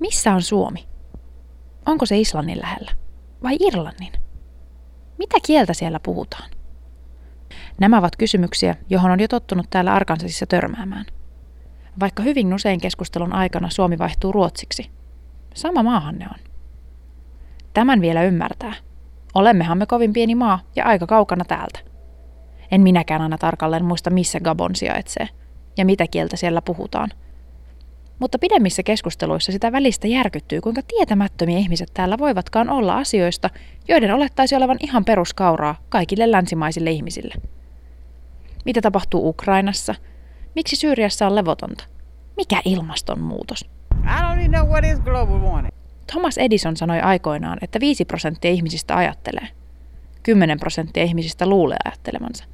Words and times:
Missä 0.00 0.34
on 0.34 0.42
Suomi? 0.42 0.86
Onko 1.86 2.06
se 2.06 2.18
Islannin 2.18 2.60
lähellä? 2.60 2.92
Vai 3.42 3.56
Irlannin? 3.60 4.12
Mitä 5.18 5.36
kieltä 5.46 5.74
siellä 5.74 6.00
puhutaan? 6.00 6.50
Nämä 7.80 7.98
ovat 7.98 8.16
kysymyksiä, 8.16 8.76
johon 8.90 9.10
on 9.10 9.20
jo 9.20 9.28
tottunut 9.28 9.66
täällä 9.70 9.94
Arkansasissa 9.94 10.46
törmäämään. 10.46 11.04
Vaikka 12.00 12.22
hyvin 12.22 12.54
usein 12.54 12.80
keskustelun 12.80 13.32
aikana 13.32 13.70
Suomi 13.70 13.98
vaihtuu 13.98 14.32
ruotsiksi. 14.32 14.90
Sama 15.54 15.82
maahan 15.82 16.18
ne 16.18 16.26
on. 16.26 16.40
Tämän 17.74 18.00
vielä 18.00 18.22
ymmärtää. 18.22 18.74
Olemmehan 19.34 19.78
me 19.78 19.86
kovin 19.86 20.12
pieni 20.12 20.34
maa 20.34 20.60
ja 20.76 20.84
aika 20.84 21.06
kaukana 21.06 21.44
täältä. 21.44 21.78
En 22.70 22.80
minäkään 22.80 23.22
aina 23.22 23.38
tarkalleen 23.38 23.84
muista, 23.84 24.10
missä 24.10 24.40
Gabon 24.40 24.76
sijaitsee 24.76 25.28
ja 25.76 25.84
mitä 25.84 26.06
kieltä 26.06 26.36
siellä 26.36 26.62
puhutaan. 26.62 27.10
Mutta 28.20 28.38
pidemmissä 28.38 28.82
keskusteluissa 28.82 29.52
sitä 29.52 29.72
välistä 29.72 30.08
järkyttyy, 30.08 30.60
kuinka 30.60 30.82
tietämättömiä 30.82 31.58
ihmiset 31.58 31.90
täällä 31.94 32.18
voivatkaan 32.18 32.70
olla 32.70 32.96
asioista, 32.96 33.50
joiden 33.88 34.14
olettaisi 34.14 34.56
olevan 34.56 34.76
ihan 34.80 35.04
peruskauraa 35.04 35.80
kaikille 35.88 36.30
länsimaisille 36.30 36.90
ihmisille. 36.90 37.34
Mitä 38.64 38.80
tapahtuu 38.80 39.28
Ukrainassa? 39.28 39.94
Miksi 40.54 40.76
Syyriassa 40.76 41.26
on 41.26 41.34
levotonta? 41.34 41.84
Mikä 42.36 42.60
ilmastonmuutos? 42.64 43.64
Thomas 46.12 46.38
Edison 46.38 46.76
sanoi 46.76 47.00
aikoinaan, 47.00 47.58
että 47.62 47.80
5 47.80 48.04
prosenttia 48.04 48.50
ihmisistä 48.50 48.96
ajattelee. 48.96 49.48
10 50.22 50.58
prosenttia 50.60 51.02
ihmisistä 51.02 51.46
luulee 51.46 51.78
ajattelemansa. 51.84 52.44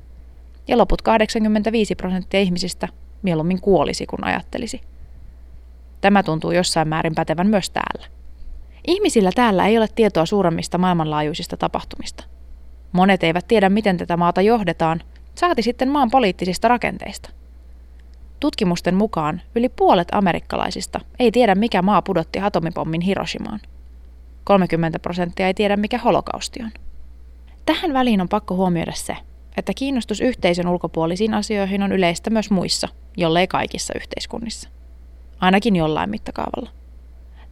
Ja 0.69 0.79
loput 0.79 1.03
85 1.03 1.95
prosenttia 1.95 2.41
ihmisistä 2.41 2.89
mieluummin 3.23 3.61
kuolisi 3.61 4.07
kuin 4.07 4.25
ajattelisi. 4.25 4.81
Tämä 6.07 6.23
tuntuu 6.23 6.51
jossain 6.51 6.89
määrin 6.89 7.15
pätevän 7.15 7.47
myös 7.47 7.71
täällä. 7.71 8.07
Ihmisillä 8.87 9.31
täällä 9.35 9.67
ei 9.67 9.79
ole 9.79 9.89
tietoa 9.95 10.27
suuremmista 10.27 10.79
maailmanlaajuisista 10.79 11.57
tapahtumista. 11.57 12.25
Monet 12.93 13.25
eivät 13.25 13.49
tiedä, 13.49 13.69
miten 13.69 13.97
tätä 13.97 14.17
maata 14.17 14.43
johdetaan, 14.43 15.03
saati 15.35 15.63
sitten 15.63 15.89
maan 15.89 16.11
poliittisista 16.11 16.69
rakenteista. 16.69 17.31
Tutkimusten 18.41 18.95
mukaan 18.95 19.43
yli 19.55 19.69
puolet 19.69 20.09
amerikkalaisista 20.13 21.01
ei 21.19 21.33
tiedä, 21.33 21.55
mikä 21.55 21.83
maa 21.83 22.03
pudotti 22.03 22.41
atomipommin 22.41 23.01
Hiroshimaan. 23.01 23.61
30 24.45 24.99
prosenttia 24.99 25.47
ei 25.47 25.55
tiedä, 25.55 25.77
mikä 25.77 25.99
holokausti 25.99 26.61
on. 26.63 26.71
Tähän 27.67 27.93
väliin 27.93 28.21
on 28.21 28.29
pakko 28.29 28.55
huomioida 28.55 28.93
se, 28.95 29.17
että 29.57 29.73
kiinnostus 29.77 30.21
yhteisön 30.21 30.69
ulkopuolisiin 30.69 31.35
asioihin 31.35 31.83
on 31.83 31.93
yleistä 31.93 32.31
myös 32.31 32.51
muissa, 32.51 32.89
jollei 33.17 33.47
kaikissa 33.47 33.95
yhteiskunnissa. 33.97 34.76
Ainakin 35.41 35.77
jollain 35.77 36.11
mittakaavalla. 36.11 36.71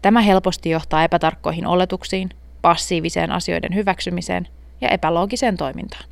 Tämä 0.03 0.21
helposti 0.21 0.71
johtaa 0.71 1.05
epätarkkoihin 1.05 1.67
oletuksiin, 1.67 2.31
passiiviseen 2.63 3.33
asioiden 3.33 3.75
hyväksymiseen 3.75 4.49
ja 4.81 4.89
epäloogiseen 4.89 5.57
toimintaan. 5.57 6.05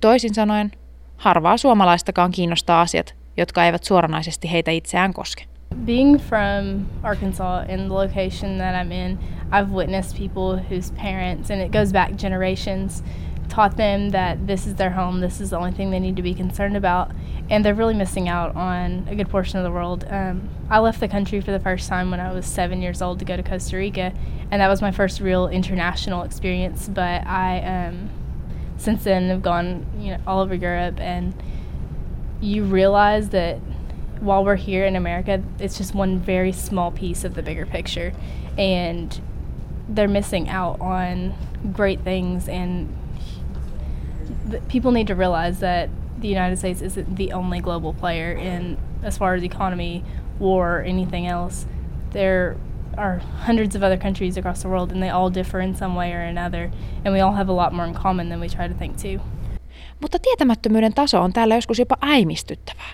Toisin 0.00 0.34
sanoen, 0.34 0.72
harvaa 1.16 1.56
suomalaistakaan 1.56 2.30
kiinnostaa 2.30 2.80
asiat, 2.80 3.14
jotka 3.36 3.64
eivät 3.64 3.84
suoranaisesti 3.84 4.52
heitä 4.52 4.70
itseään 4.70 5.12
koske. 5.12 5.44
Being 5.86 6.18
from 6.20 6.86
Arkansas 7.02 7.68
in 7.68 7.78
the 7.78 7.94
location 7.94 8.58
that 8.58 8.74
I'm 8.74 8.92
in, 8.92 9.18
I've 9.52 9.72
witnessed 9.72 10.18
people 10.18 10.62
whose 10.70 10.94
parents, 10.94 11.50
and 11.50 11.60
it 11.60 11.72
goes 11.72 11.92
back 11.92 12.12
generations, 12.18 13.04
taught 13.54 13.76
them 13.76 14.10
that 14.10 14.46
this 14.46 14.66
is 14.66 14.74
their 14.74 14.90
home, 14.90 15.20
this 15.20 15.40
is 15.40 15.48
the 15.48 15.56
only 15.56 15.72
thing 15.72 15.90
they 15.90 16.00
need 16.00 16.16
to 16.16 16.22
be 16.22 16.34
concerned 16.34 16.76
about, 16.76 17.08
and 17.50 17.64
they're 17.64 17.78
really 17.78 17.94
missing 17.94 18.28
out 18.28 18.56
on 18.56 19.06
a 19.10 19.14
good 19.14 19.28
portion 19.28 19.60
of 19.60 19.64
the 19.64 19.70
world. 19.70 20.04
Um, 20.10 20.40
I 20.72 20.78
left 20.78 21.00
the 21.00 21.08
country 21.08 21.42
for 21.42 21.52
the 21.52 21.60
first 21.60 21.86
time 21.86 22.10
when 22.10 22.18
I 22.18 22.32
was 22.32 22.46
seven 22.46 22.80
years 22.80 23.02
old 23.02 23.18
to 23.18 23.26
go 23.26 23.36
to 23.36 23.42
Costa 23.42 23.76
Rica, 23.76 24.10
and 24.50 24.62
that 24.62 24.68
was 24.68 24.80
my 24.80 24.90
first 24.90 25.20
real 25.20 25.46
international 25.46 26.22
experience. 26.22 26.88
But 26.88 27.26
I, 27.26 27.60
um, 27.60 28.08
since 28.78 29.04
then, 29.04 29.28
have 29.28 29.42
gone 29.42 29.84
you 29.98 30.12
know 30.12 30.18
all 30.26 30.40
over 30.40 30.54
Europe, 30.54 30.98
and 30.98 31.34
you 32.40 32.64
realize 32.64 33.28
that 33.28 33.58
while 34.20 34.46
we're 34.46 34.56
here 34.56 34.86
in 34.86 34.96
America, 34.96 35.42
it's 35.58 35.76
just 35.76 35.94
one 35.94 36.18
very 36.18 36.52
small 36.52 36.90
piece 36.90 37.22
of 37.22 37.34
the 37.34 37.42
bigger 37.42 37.66
picture, 37.66 38.14
and 38.56 39.20
they're 39.90 40.08
missing 40.08 40.48
out 40.48 40.80
on 40.80 41.34
great 41.74 42.00
things 42.00 42.48
and 42.48 42.96
people 44.68 44.90
need 44.90 45.08
to 45.08 45.14
realize 45.14 45.60
that 45.60 45.90
the 46.18 46.28
United 46.28 46.56
States 46.56 46.80
isn't 46.80 47.16
the 47.16 47.32
only 47.32 47.60
global 47.60 47.92
player 47.92 48.32
in 48.32 48.78
as 49.02 49.18
far 49.18 49.34
as 49.34 49.42
economy, 49.42 50.04
war, 50.42 50.78
or 50.78 50.82
anything 50.82 51.26
else. 51.26 51.66
There 52.10 52.56
are 52.96 53.20
hundreds 53.46 53.76
of 53.76 53.82
other 53.82 53.98
countries 53.98 54.36
across 54.36 54.60
the 54.60 54.68
world, 54.68 54.90
and 54.90 55.00
they 55.00 55.10
all 55.10 55.34
differ 55.34 55.60
in 55.62 55.74
some 55.74 55.94
way 55.96 56.12
or 56.12 56.20
another, 56.20 56.70
and 57.04 57.14
we 57.14 57.22
all 57.22 57.34
have 57.34 57.52
a 57.52 57.56
lot 57.56 57.72
more 57.72 57.88
in 57.88 57.94
common 57.94 58.28
than 58.28 58.40
we 58.40 58.48
try 58.48 58.68
to 58.68 58.74
think 58.74 58.96
too. 58.96 59.24
Mutta 60.00 60.18
tietämättömyyden 60.18 60.94
taso 60.94 61.20
on 61.20 61.32
täällä 61.32 61.54
joskus 61.54 61.78
jopa 61.78 61.96
äimistyttävää. 62.00 62.90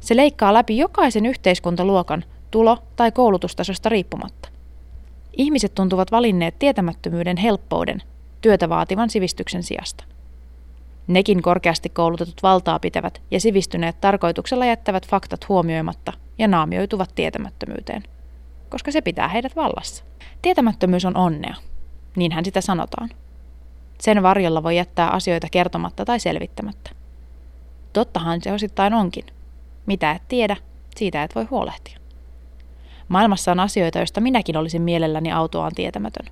Se 0.00 0.16
leikkaa 0.16 0.54
läpi 0.54 0.78
jokaisen 0.78 1.26
yhteiskuntaluokan 1.26 2.24
tulo- 2.50 2.82
tai 2.96 3.12
koulutustasosta 3.12 3.88
riippumatta. 3.88 4.48
Ihmiset 5.36 5.74
tuntuvat 5.74 6.12
valinneet 6.12 6.58
tietämättömyyden 6.58 7.36
helppouden 7.36 8.02
työtä 8.40 8.68
vaativan 8.68 9.10
sivistyksen 9.10 9.62
sijasta. 9.62 10.04
Nekin 11.06 11.42
korkeasti 11.42 11.88
koulutetut 11.88 12.42
valtaa 12.42 12.78
pitävät 12.78 13.22
ja 13.30 13.40
sivistyneet 13.40 14.00
tarkoituksella 14.00 14.66
jättävät 14.66 15.08
faktat 15.08 15.48
huomioimatta 15.48 16.12
ja 16.38 16.48
naamioituvat 16.48 17.10
tietämättömyyteen, 17.14 18.02
koska 18.68 18.92
se 18.92 19.00
pitää 19.00 19.28
heidät 19.28 19.56
vallassa. 19.56 20.04
Tietämättömyys 20.42 21.04
on 21.04 21.16
onnea, 21.16 21.54
niinhän 22.16 22.44
sitä 22.44 22.60
sanotaan. 22.60 23.10
Sen 24.00 24.22
varjolla 24.22 24.62
voi 24.62 24.76
jättää 24.76 25.10
asioita 25.10 25.46
kertomatta 25.50 26.04
tai 26.04 26.20
selvittämättä. 26.20 26.90
Tottahan 27.92 28.40
se 28.42 28.52
osittain 28.52 28.94
onkin. 28.94 29.24
Mitä 29.86 30.12
et 30.12 30.22
tiedä, 30.28 30.56
siitä 30.96 31.22
et 31.22 31.34
voi 31.34 31.44
huolehtia. 31.44 31.98
Maailmassa 33.08 33.52
on 33.52 33.60
asioita, 33.60 33.98
joista 33.98 34.20
minäkin 34.20 34.56
olisin 34.56 34.82
mielelläni 34.82 35.32
autoaan 35.32 35.72
tietämätön. 35.74 36.26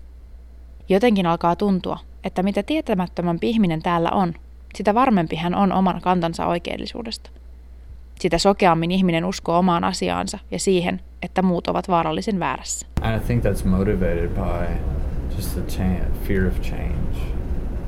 Jotenkin 0.88 1.26
alkaa 1.26 1.56
tuntua, 1.56 1.98
että 2.24 2.42
mitä 2.42 2.62
tietämättömämpi 2.62 3.50
ihminen 3.50 3.82
täällä 3.82 4.10
on, 4.10 4.34
sitä 4.76 4.94
varmempi 4.94 5.36
hän 5.36 5.54
on 5.54 5.72
oman 5.72 6.00
kantansa 6.00 6.46
oikeellisuudesta. 6.46 7.30
Sitä 8.20 8.38
sokeammin 8.38 8.90
ihminen 8.90 9.24
uskoo 9.24 9.58
omaan 9.58 9.84
asiaansa 9.84 10.38
ja 10.50 10.58
siihen, 10.58 11.00
että 11.22 11.42
muut 11.42 11.68
ovat 11.68 11.88
vaarallisen 11.88 12.38
väärässä. 12.38 12.86
I 13.16 13.20
think 13.26 13.44
that's 13.44 13.66
motivated 13.66 14.28
by 14.28 14.74
just 15.36 15.54
the 15.54 16.00
fear 16.26 16.46
of 16.46 16.60
change. 16.60 17.16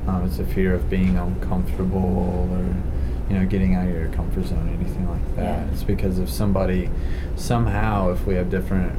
Um, 0.08 0.25
it's 0.25 0.41
a 0.41 0.54
fear 0.54 0.75
of 0.75 0.88
being 0.88 1.19
uncomfortable 1.19 1.98
or 2.52 2.60
you 3.28 3.38
know 3.38 3.46
getting 3.46 3.76
out 3.76 3.88
of 3.88 3.94
your 3.94 4.08
comfort 4.08 4.46
zone, 4.46 4.69
anything 4.69 5.10
like 5.10 5.36
that. 5.36 5.44
Yeah. 5.44 5.72
It's 5.72 5.86
because 5.86 6.22
if 6.22 6.28
somebody 6.28 6.88
somehow, 7.36 8.12
if 8.12 8.26
we 8.26 8.36
have 8.36 8.50
different 8.50 8.92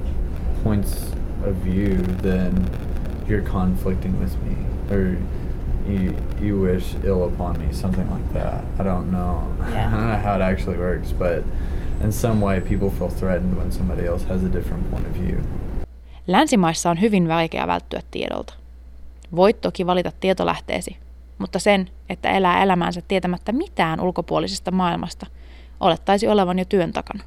points 0.64 1.12
of 1.46 1.56
view, 1.56 2.04
then 2.22 2.70
you're 3.28 3.42
conflicting 3.42 4.20
with 4.20 4.36
me 4.44 4.56
or 4.90 5.18
you 5.88 6.14
you 6.42 6.62
wish 6.62 6.96
ill 7.04 7.24
upon 7.24 7.60
me, 7.60 7.74
something 7.74 8.10
like 8.12 8.34
that. 8.34 8.64
I 8.80 8.84
don't 8.84 9.12
know. 9.12 9.42
Yeah. 9.72 9.88
I 9.88 9.92
don't 9.92 10.08
know 10.08 10.18
how 10.24 10.36
it 10.36 10.42
actually 10.42 10.78
works, 10.78 11.14
but 11.14 11.44
in 12.04 12.12
some 12.12 12.42
way 12.42 12.62
people 12.62 12.90
feel 12.90 13.10
threatened 13.10 13.58
when 13.58 13.72
somebody 13.72 14.08
else 14.08 14.28
has 14.28 14.44
a 14.44 14.54
different 14.54 14.92
point 14.92 15.08
of 15.08 15.14
view. 15.14 15.38
Länsimaissa 16.28 16.90
on 16.90 17.02
hyvin 17.02 17.28
vaikea 17.28 17.68
välttyä 17.68 18.02
tiedolta. 18.12 18.54
Voit 19.36 19.62
toki 19.62 19.86
valita 19.86 20.12
tietolähteesi, 20.20 20.98
mutta 21.38 21.60
sen, 21.60 21.90
että 22.10 22.30
elää 22.30 22.64
elämäänsä 22.64 23.02
tietämättä 23.08 23.52
mitään 23.52 24.02
ulkopuolisesta 24.02 24.72
maailmasta, 24.72 25.26
olettaisi 25.80 26.28
olevan 26.28 26.60
jo 26.60 26.66
työn 26.66 26.94
takana. 26.94 27.24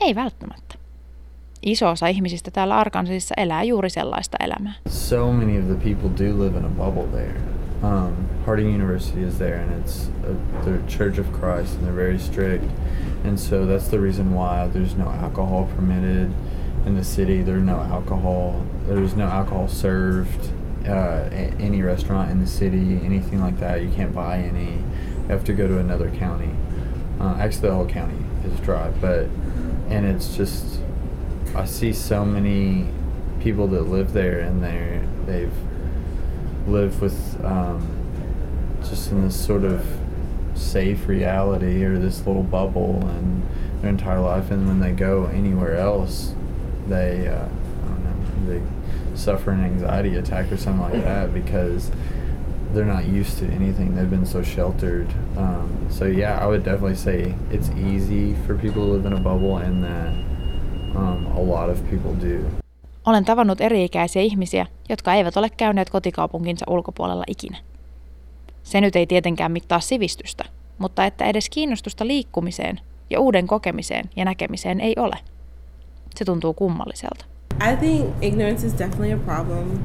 Ei 0.00 0.14
välttämättä. 0.14 0.73
Iso 1.66 1.90
osa 1.90 2.08
ihmisistä 2.08 2.50
täällä 2.50 2.76
Arkansasissa 2.76 3.34
elää 3.36 3.62
juuri 3.62 3.90
sellaista 3.90 4.36
elämää. 4.40 4.72
So 4.88 5.32
many 5.32 5.58
of 5.58 5.64
the 5.66 5.94
people 5.94 6.26
do 6.26 6.44
live 6.44 6.58
in 6.58 6.64
a 6.64 6.68
bubble 6.68 7.06
there. 7.20 7.40
Um, 7.82 8.14
Harding 8.46 8.74
University 8.74 9.22
is 9.22 9.38
there, 9.38 9.60
and 9.60 9.72
it's 9.72 10.08
a, 10.24 10.64
the 10.64 10.78
Church 10.88 11.18
of 11.18 11.26
Christ, 11.32 11.76
and 11.76 11.84
they're 11.84 11.96
very 11.96 12.18
strict. 12.18 12.64
And 13.24 13.38
so 13.38 13.66
that's 13.66 13.88
the 13.88 13.98
reason 13.98 14.34
why 14.34 14.68
there's 14.68 14.94
no 14.94 15.08
alcohol 15.08 15.68
permitted 15.76 16.30
in 16.86 16.94
the 16.96 17.04
city. 17.04 17.42
There's 17.42 17.62
no 17.62 17.80
alcohol. 17.80 18.62
There's 18.88 19.16
no 19.16 19.24
alcohol 19.24 19.68
served 19.68 20.50
uh, 20.86 21.28
any 21.60 21.82
restaurant 21.82 22.30
in 22.30 22.40
the 22.40 22.46
city, 22.46 23.00
anything 23.04 23.40
like 23.40 23.58
that. 23.60 23.82
You 23.82 23.90
can't 23.96 24.14
buy 24.14 24.38
any. 24.38 24.72
You 24.72 25.28
have 25.28 25.44
to 25.44 25.52
go 25.52 25.68
to 25.68 25.78
another 25.78 26.10
county. 26.10 26.50
Uh, 27.20 27.36
actually, 27.38 27.68
the 27.68 27.74
whole 27.74 27.88
county 27.88 28.18
is 28.44 28.60
dry, 28.60 28.90
but 29.00 29.28
and 29.88 30.06
it's 30.06 30.36
just 30.36 30.73
I 31.54 31.64
see 31.64 31.92
so 31.92 32.24
many 32.24 32.86
people 33.40 33.66
that 33.68 33.82
live 33.82 34.12
there 34.12 34.40
and 34.40 34.62
they 34.62 35.00
they've 35.26 35.52
lived 36.66 37.00
with 37.00 37.44
um, 37.44 37.88
just 38.82 39.10
in 39.10 39.22
this 39.22 39.44
sort 39.44 39.64
of 39.64 39.86
safe 40.54 41.08
reality 41.08 41.84
or 41.84 41.98
this 41.98 42.26
little 42.26 42.42
bubble 42.42 43.06
and 43.08 43.46
their 43.80 43.90
entire 43.90 44.20
life 44.20 44.50
and 44.50 44.66
when 44.66 44.80
they 44.80 44.92
go 44.92 45.26
anywhere 45.26 45.76
else 45.76 46.34
they 46.86 47.28
uh, 47.28 47.48
suffer 49.14 49.50
an 49.50 49.64
anxiety 49.64 50.16
attack 50.16 50.50
or 50.52 50.56
something 50.56 50.82
like 50.82 51.04
that 51.04 51.32
because 51.32 51.90
they're 52.72 52.84
not 52.84 53.06
used 53.06 53.38
to 53.38 53.46
anything. 53.46 53.94
They've 53.94 54.10
been 54.10 54.26
so 54.26 54.42
sheltered. 54.42 55.08
Um, 55.36 55.86
so 55.90 56.04
yeah, 56.04 56.38
I 56.38 56.46
would 56.46 56.64
definitely 56.64 56.96
say 56.96 57.34
it's 57.50 57.70
easy 57.70 58.34
for 58.46 58.56
people 58.56 58.86
to 58.86 58.92
live 58.92 59.06
in 59.06 59.12
a 59.12 59.20
bubble, 59.20 59.58
and 59.58 59.82
that 59.84 60.12
um, 60.96 61.26
a 61.26 61.40
lot 61.40 61.70
of 61.70 61.90
people 61.90 62.28
do. 62.28 62.64
Olen 63.06 63.24
tavannut 63.24 63.60
eri-ikäisiä 63.60 64.22
ihmisiä, 64.22 64.66
jotka 64.88 65.14
eivät 65.14 65.36
ole 65.36 65.50
käyneet 65.50 65.90
kotikaupunkinsa 65.90 66.66
ulkopuolella 66.68 67.24
ikinä. 67.26 67.58
Se 68.62 68.80
nyt 68.80 68.96
ei 68.96 69.06
tietenkään 69.06 69.52
mittaa 69.52 69.80
sivistystä, 69.80 70.44
mutta 70.78 71.04
että 71.04 71.24
edes 71.24 71.48
kiinnostusta 71.50 72.06
liikkumiseen 72.06 72.80
ja 73.10 73.20
uuden 73.20 73.46
kokemiseen 73.46 74.10
ja 74.16 74.24
näkemiseen 74.24 74.80
ei 74.80 74.94
ole. 74.98 75.16
Se 76.16 76.24
tuntuu 76.24 76.54
kummalliselta. 76.54 77.24
I 77.72 77.76
think 77.76 78.10
ignorance 78.20 78.66
is 78.66 78.78
definitely 78.78 79.12
a 79.12 79.16
problem. 79.16 79.78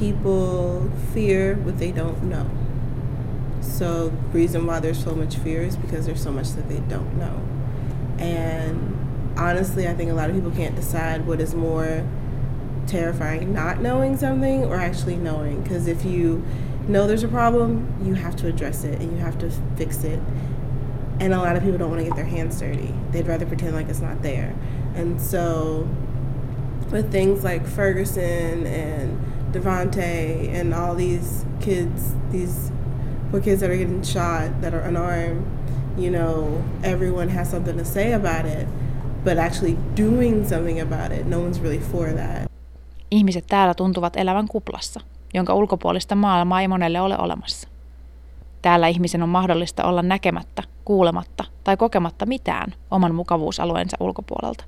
People 0.00 0.90
fear 1.14 1.56
what 1.64 1.76
they 1.76 1.92
don't 1.92 2.20
know. 2.20 2.46
So 3.60 4.10
the 4.10 4.38
reason 4.38 4.66
why 4.66 4.80
there's 4.80 5.02
so 5.04 5.14
much 5.14 5.38
fear 5.38 5.62
is 5.62 5.76
because 5.76 6.10
there's 6.10 6.22
so 6.22 6.32
much 6.32 6.54
that 6.54 6.68
they 6.68 6.80
don't 6.90 7.14
know. 7.18 7.36
And 8.18 9.01
honestly, 9.36 9.88
I 9.88 9.94
think 9.94 10.10
a 10.10 10.14
lot 10.14 10.30
of 10.30 10.36
people 10.36 10.50
can't 10.50 10.76
decide 10.76 11.26
what 11.26 11.40
is 11.40 11.54
more 11.54 12.06
terrifying, 12.86 13.52
not 13.52 13.80
knowing 13.80 14.16
something 14.16 14.64
or 14.64 14.76
actually 14.76 15.16
knowing. 15.16 15.62
Because 15.62 15.86
if 15.86 16.04
you 16.04 16.44
know 16.88 17.06
there's 17.06 17.22
a 17.22 17.28
problem, 17.28 17.94
you 18.02 18.14
have 18.14 18.36
to 18.36 18.48
address 18.48 18.84
it 18.84 19.00
and 19.00 19.12
you 19.12 19.18
have 19.18 19.38
to 19.38 19.50
fix 19.76 20.04
it. 20.04 20.20
And 21.20 21.32
a 21.32 21.38
lot 21.38 21.56
of 21.56 21.62
people 21.62 21.78
don't 21.78 21.90
want 21.90 22.02
to 22.02 22.08
get 22.08 22.16
their 22.16 22.24
hands 22.24 22.58
dirty. 22.58 22.92
They'd 23.12 23.26
rather 23.26 23.46
pretend 23.46 23.74
like 23.74 23.88
it's 23.88 24.00
not 24.00 24.22
there. 24.22 24.54
And 24.94 25.20
so, 25.20 25.88
with 26.90 27.12
things 27.12 27.44
like 27.44 27.66
Ferguson 27.66 28.66
and 28.66 29.52
Devontae 29.52 30.48
and 30.52 30.74
all 30.74 30.94
these 30.94 31.44
kids, 31.60 32.14
these 32.30 32.72
poor 33.30 33.40
kids 33.40 33.60
that 33.60 33.70
are 33.70 33.76
getting 33.76 34.02
shot 34.02 34.60
that 34.62 34.74
are 34.74 34.80
unarmed, 34.80 35.46
you 35.96 36.10
know, 36.10 36.64
everyone 36.82 37.28
has 37.28 37.50
something 37.50 37.76
to 37.76 37.84
say 37.84 38.12
about 38.12 38.46
it. 38.46 38.66
But 39.24 39.38
actually 39.38 39.78
doing 39.96 40.48
something 40.48 40.80
about 40.80 41.12
it, 41.18 41.26
no 41.26 41.36
one's 41.36 41.62
really 41.62 41.78
for 41.78 42.08
that. 42.08 42.52
Ihmiset 43.10 43.44
täällä 43.46 43.74
tuntuvat 43.74 44.16
elävän 44.16 44.48
kuplassa, 44.48 45.00
jonka 45.34 45.54
ulkopuolista 45.54 46.14
maailmaa 46.14 46.60
ei 46.60 46.68
monelle 46.68 47.00
ole 47.00 47.18
olemassa. 47.18 47.68
Täällä 48.62 48.88
ihmisen 48.88 49.22
on 49.22 49.28
mahdollista 49.28 49.84
olla 49.84 50.02
näkemättä, 50.02 50.62
kuulematta 50.84 51.44
tai 51.64 51.76
kokematta 51.76 52.26
mitään 52.26 52.74
oman 52.90 53.14
mukavuusalueensa 53.14 53.96
ulkopuolelta. 54.00 54.64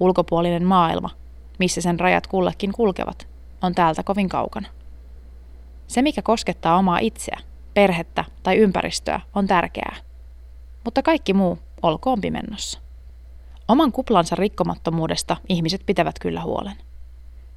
Ulkopuolinen 0.00 0.64
maailma, 0.64 1.10
missä 1.58 1.80
sen 1.80 2.00
rajat 2.00 2.26
kullekin 2.26 2.72
kulkevat, 2.72 3.28
on 3.62 3.74
täältä 3.74 4.02
kovin 4.02 4.28
kaukana. 4.28 4.68
Se, 5.86 6.02
mikä 6.02 6.22
koskettaa 6.22 6.76
omaa 6.76 6.98
itseä, 6.98 7.38
perhettä 7.74 8.24
tai 8.42 8.56
ympäristöä, 8.56 9.20
on 9.34 9.46
tärkeää. 9.46 9.96
Mutta 10.84 11.02
kaikki 11.02 11.32
muu 11.32 11.58
olkoon 11.82 12.20
pimennossa. 12.20 12.83
Oman 13.68 13.92
kuplansa 13.92 14.36
rikkomattomuudesta 14.36 15.36
ihmiset 15.48 15.82
pitävät 15.86 16.18
kyllä 16.18 16.42
huolen. 16.42 16.76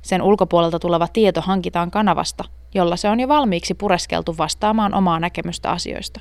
Sen 0.01 0.21
ulkopuolelta 0.21 0.79
tuleva 0.79 1.07
tieto 1.07 1.41
hankitaan 1.41 1.91
kanavasta, 1.91 2.43
jolla 2.73 2.95
se 2.95 3.09
on 3.09 3.19
jo 3.19 3.27
valmiiksi 3.27 3.73
pureskeltu 3.73 4.35
vastaamaan 4.37 4.93
omaa 4.93 5.19
näkemystä 5.19 5.71
asioista. 5.71 6.19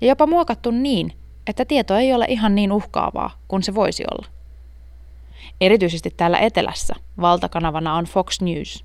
Ja 0.00 0.08
jopa 0.08 0.26
muokattu 0.26 0.70
niin, 0.70 1.12
että 1.46 1.64
tieto 1.64 1.96
ei 1.96 2.14
ole 2.14 2.26
ihan 2.28 2.54
niin 2.54 2.72
uhkaavaa 2.72 3.30
kuin 3.48 3.62
se 3.62 3.74
voisi 3.74 4.04
olla. 4.10 4.26
Erityisesti 5.60 6.10
täällä 6.16 6.38
etelässä 6.38 6.94
valtakanavana 7.20 7.94
on 7.94 8.04
Fox 8.04 8.40
News, 8.40 8.84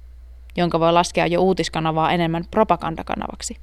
jonka 0.58 0.80
voi 0.80 0.94
laskea 0.94 1.28
jo 1.28 1.42
uutiskanavaa 1.42 2.12
enemmän 2.12 2.46
propagandakanavaksi. 2.52 3.58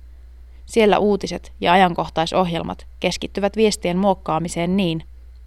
Siellä 0.66 0.98
uutiset 0.98 1.52
ja 1.60 1.72
ajankohtaisohjelmat 1.72 2.86
keskittyvät 3.00 3.56
viestien 3.56 3.98
muokkaamiseen 3.98 4.76
niin, 4.76 5.04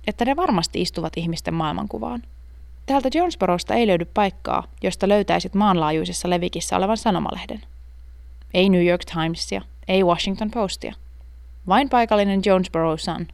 että 0.08 0.26
ne 0.26 0.36
varmasti 0.36 0.82
istuvat 0.82 1.14
ihmisten 1.18 1.54
maailmankuvaan. 1.54 2.24
Täältä 2.86 3.10
Jonesborosta 3.14 3.74
ei 3.74 3.88
löydy 3.88 4.06
paikkaa, 4.06 4.64
josta 4.84 5.08
löytäisit 5.08 5.56
maanlaajuisessa 5.56 6.30
levikissä 6.30 6.78
olevan 6.78 6.98
sanomalehden. 6.98 7.62
Ei 8.54 8.70
New 8.70 8.86
York 8.86 9.02
Timesia, 9.06 9.62
ei 9.88 10.04
Washington 10.04 10.52
Postia. 10.52 10.94
Vain 11.68 11.90
paikallinen 11.90 12.42
Jonesboro 12.46 12.98
Sun. 12.98 13.28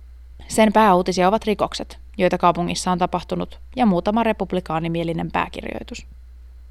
Sen 0.48 0.74
pääuutisia 0.74 1.28
ovat 1.28 1.46
rikokset, 1.46 2.00
joita 2.18 2.38
kaupungissa 2.38 2.92
on 2.92 2.98
tapahtunut, 2.98 3.60
ja 3.76 3.86
muutama 3.86 4.24
republikaanimielinen 4.24 5.32
pääkirjoitus. 5.32 6.06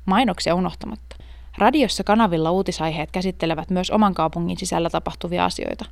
Mainoksia 0.06 0.54
unohtamatta. 0.54 1.16
Radiossa 1.58 2.04
kanavilla 2.04 2.50
uutisaiheet 2.50 3.10
käsittelevät 3.10 3.70
myös 3.70 3.90
oman 3.90 4.14
kaupungin 4.14 4.56
sisällä 4.56 4.90
tapahtuvia 4.90 5.44
asioita. 5.44 5.84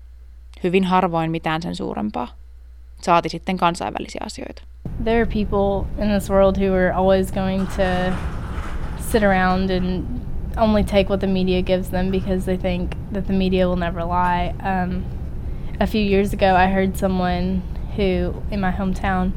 Hyvin 0.63 0.85
harvoin 0.85 1.31
mitään 1.31 1.63
sen 1.63 1.77
suurempaa. 1.77 2.40
Saati 3.01 3.29
sitten 3.29 3.57
kansainvälisiä 3.57 4.21
asioita. 4.27 4.63
There 5.05 5.23
are 5.23 5.27
people 5.27 5.87
in 6.05 6.09
this 6.11 6.31
world 6.31 6.57
who 6.59 6.75
are 6.75 6.93
always 6.93 7.33
going 7.33 7.67
to 7.67 8.13
sit 8.99 9.23
around 9.23 9.71
and 9.71 10.05
only 10.57 10.85
take 10.85 11.09
what 11.09 11.21
the 11.21 11.27
media 11.27 11.63
gives 11.63 11.89
them 11.89 12.11
because 12.11 12.45
they 12.45 12.57
think 12.57 12.97
that 13.13 13.27
the 13.27 13.33
media 13.33 13.69
will 13.69 13.77
never 13.77 14.05
lie. 14.05 14.55
Um, 14.61 15.05
a 15.81 15.87
few 15.87 16.03
years 16.03 16.33
ago, 16.33 16.55
I 16.55 16.67
heard 16.67 16.97
someone 16.97 17.63
who 17.97 18.35
in 18.51 18.61
my 18.61 18.73
hometown 18.73 19.33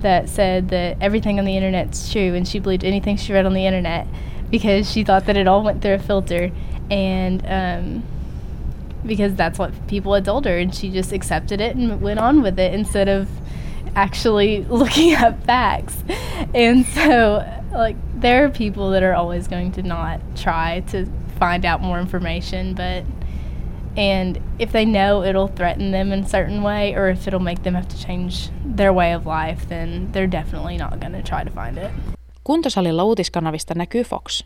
that 0.00 0.28
said 0.28 0.68
that 0.68 0.96
everything 1.00 1.38
on 1.38 1.44
the 1.44 1.56
internet's 1.56 2.12
true 2.12 2.34
and 2.34 2.46
she 2.46 2.60
believed 2.60 2.84
anything 2.84 3.16
she 3.16 3.32
read 3.32 3.46
on 3.46 3.54
the 3.54 3.66
internet 3.66 4.06
because 4.50 4.90
she 4.90 5.04
thought 5.04 5.26
that 5.26 5.36
it 5.36 5.48
all 5.48 5.62
went 5.62 5.82
through 5.82 5.94
a 5.94 5.98
filter 5.98 6.50
and 6.90 7.44
um, 7.46 8.02
because 9.06 9.34
that's 9.34 9.58
what 9.58 9.72
people 9.88 10.14
had 10.14 10.24
told 10.24 10.44
her 10.44 10.58
and 10.58 10.74
she 10.74 10.90
just 10.90 11.12
accepted 11.12 11.60
it 11.60 11.76
and 11.76 12.00
went 12.00 12.18
on 12.18 12.42
with 12.42 12.58
it 12.58 12.74
instead 12.74 13.08
of 13.08 13.28
actually 13.94 14.64
looking 14.68 15.14
up 15.14 15.42
facts 15.44 15.96
and 16.54 16.86
so 16.86 17.44
like 17.72 17.96
there 18.20 18.44
are 18.44 18.48
people 18.48 18.90
that 18.90 19.02
are 19.02 19.14
always 19.14 19.48
going 19.48 19.72
to 19.72 19.82
not 19.82 20.20
try 20.36 20.80
to 20.80 21.06
find 21.38 21.64
out 21.64 21.80
more 21.80 21.98
information 21.98 22.74
but 22.74 23.04
and 23.96 24.40
if 24.58 24.70
they 24.72 24.84
know 24.84 25.22
it'll 25.22 25.48
threaten 25.48 25.90
them 25.90 26.12
in 26.12 26.20
a 26.20 26.28
certain 26.28 26.62
way 26.62 26.94
or 26.94 27.08
if 27.08 27.26
it'll 27.26 27.40
make 27.40 27.62
them 27.62 27.74
have 27.74 27.88
to 27.88 27.98
change 27.98 28.50
their 28.64 28.92
way 28.92 29.12
of 29.12 29.26
life 29.26 29.68
then 29.68 30.10
they're 30.12 30.26
definitely 30.26 30.76
not 30.76 31.00
going 31.00 31.12
to 31.12 31.22
try 31.22 31.42
to 31.42 31.50
find 31.50 31.78
it 31.78 31.90
Kuntosalilla 32.48 33.04
uutiskanavista 33.04 33.74
näkyy 33.74 34.04
Fox. 34.04 34.44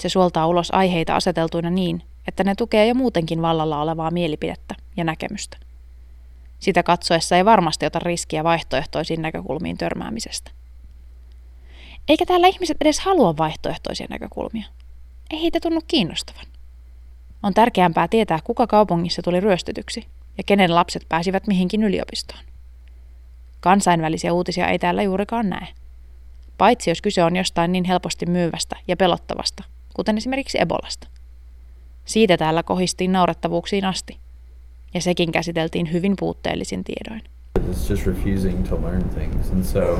Se 0.00 0.08
suoltaa 0.08 0.46
ulos 0.46 0.70
aiheita 0.70 1.16
aseteltuina 1.16 1.70
niin, 1.70 2.02
että 2.28 2.44
ne 2.44 2.54
tukee 2.54 2.86
jo 2.86 2.94
muutenkin 2.94 3.42
vallalla 3.42 3.82
olevaa 3.82 4.10
mielipidettä 4.10 4.74
ja 4.96 5.04
näkemystä. 5.04 5.56
Sitä 6.58 6.82
katsoessa 6.82 7.36
ei 7.36 7.44
varmasti 7.44 7.86
ota 7.86 7.98
riskiä 7.98 8.44
vaihtoehtoisiin 8.44 9.22
näkökulmiin 9.22 9.78
törmäämisestä. 9.78 10.50
Eikä 12.08 12.26
täällä 12.26 12.46
ihmiset 12.46 12.76
edes 12.80 13.00
halua 13.00 13.36
vaihtoehtoisia 13.36 14.06
näkökulmia. 14.10 14.66
Ei 15.30 15.42
heitä 15.42 15.60
tunnu 15.60 15.80
kiinnostavan. 15.88 16.46
On 17.42 17.54
tärkeämpää 17.54 18.08
tietää, 18.08 18.38
kuka 18.44 18.66
kaupungissa 18.66 19.22
tuli 19.22 19.40
ryöstetyksi 19.40 20.06
ja 20.38 20.44
kenen 20.44 20.74
lapset 20.74 21.06
pääsivät 21.08 21.46
mihinkin 21.46 21.82
yliopistoon. 21.82 22.44
Kansainvälisiä 23.60 24.32
uutisia 24.32 24.68
ei 24.68 24.78
täällä 24.78 25.02
juurikaan 25.02 25.50
näe. 25.50 25.66
Paitsi 26.58 26.90
jos 26.90 27.02
kyse 27.02 27.24
on 27.24 27.36
jostain 27.36 27.72
niin 27.72 27.84
helposti 27.84 28.26
myyvästä 28.26 28.76
ja 28.88 28.96
pelottavasta, 28.96 29.64
kuten 29.94 30.16
esimerkiksi 30.16 30.60
Ebolasta. 30.60 31.17
Siitä 32.08 32.36
täällä 32.36 32.62
kohistiin 32.62 33.12
naurettavuuksiin 33.12 33.84
asti. 33.84 34.18
Ja 34.94 35.00
sekin 35.00 35.32
käsiteltiin 35.32 35.92
hyvin 35.92 36.14
puutteellisin 36.18 36.84
tiedoin. 36.84 37.22
It's 37.58 37.90
just 37.90 38.06
refusing 38.06 38.68
to 38.68 38.82
learn 38.82 39.08
things. 39.08 39.50
And 39.50 39.64
so, 39.64 39.98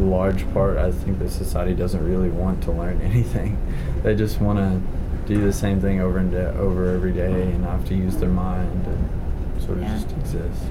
large 0.00 0.44
part, 0.54 0.76
I 0.88 1.04
think 1.04 1.18
the 1.18 1.28
society 1.28 1.82
doesn't 1.82 2.02
really 2.02 2.30
want 2.30 2.60
to 2.60 2.72
learn 2.72 3.00
anything. 3.10 3.58
They 4.02 4.18
just 4.18 4.40
want 4.40 4.58
to 4.58 5.34
do 5.34 5.40
the 5.40 5.52
same 5.52 5.76
thing 5.76 6.04
over 6.04 6.18
and 6.18 6.34
over 6.58 6.96
every 6.96 7.14
day 7.14 7.42
and 7.42 7.64
have 7.64 7.84
to 7.84 7.94
use 8.06 8.18
their 8.18 8.32
mind 8.32 8.86
and 8.86 9.08
sort 9.66 9.78
of 9.78 9.84
just 9.94 10.12
exist. 10.18 10.62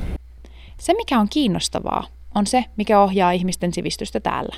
Se, 0.77 0.93
mikä 0.93 1.19
on 1.19 1.27
kiinnostavaa, 1.29 2.07
on 2.35 2.47
se, 2.47 2.65
mikä 2.77 3.01
ohjaa 3.01 3.31
ihmisten 3.31 3.73
sivistystä 3.73 4.19
täällä. 4.19 4.55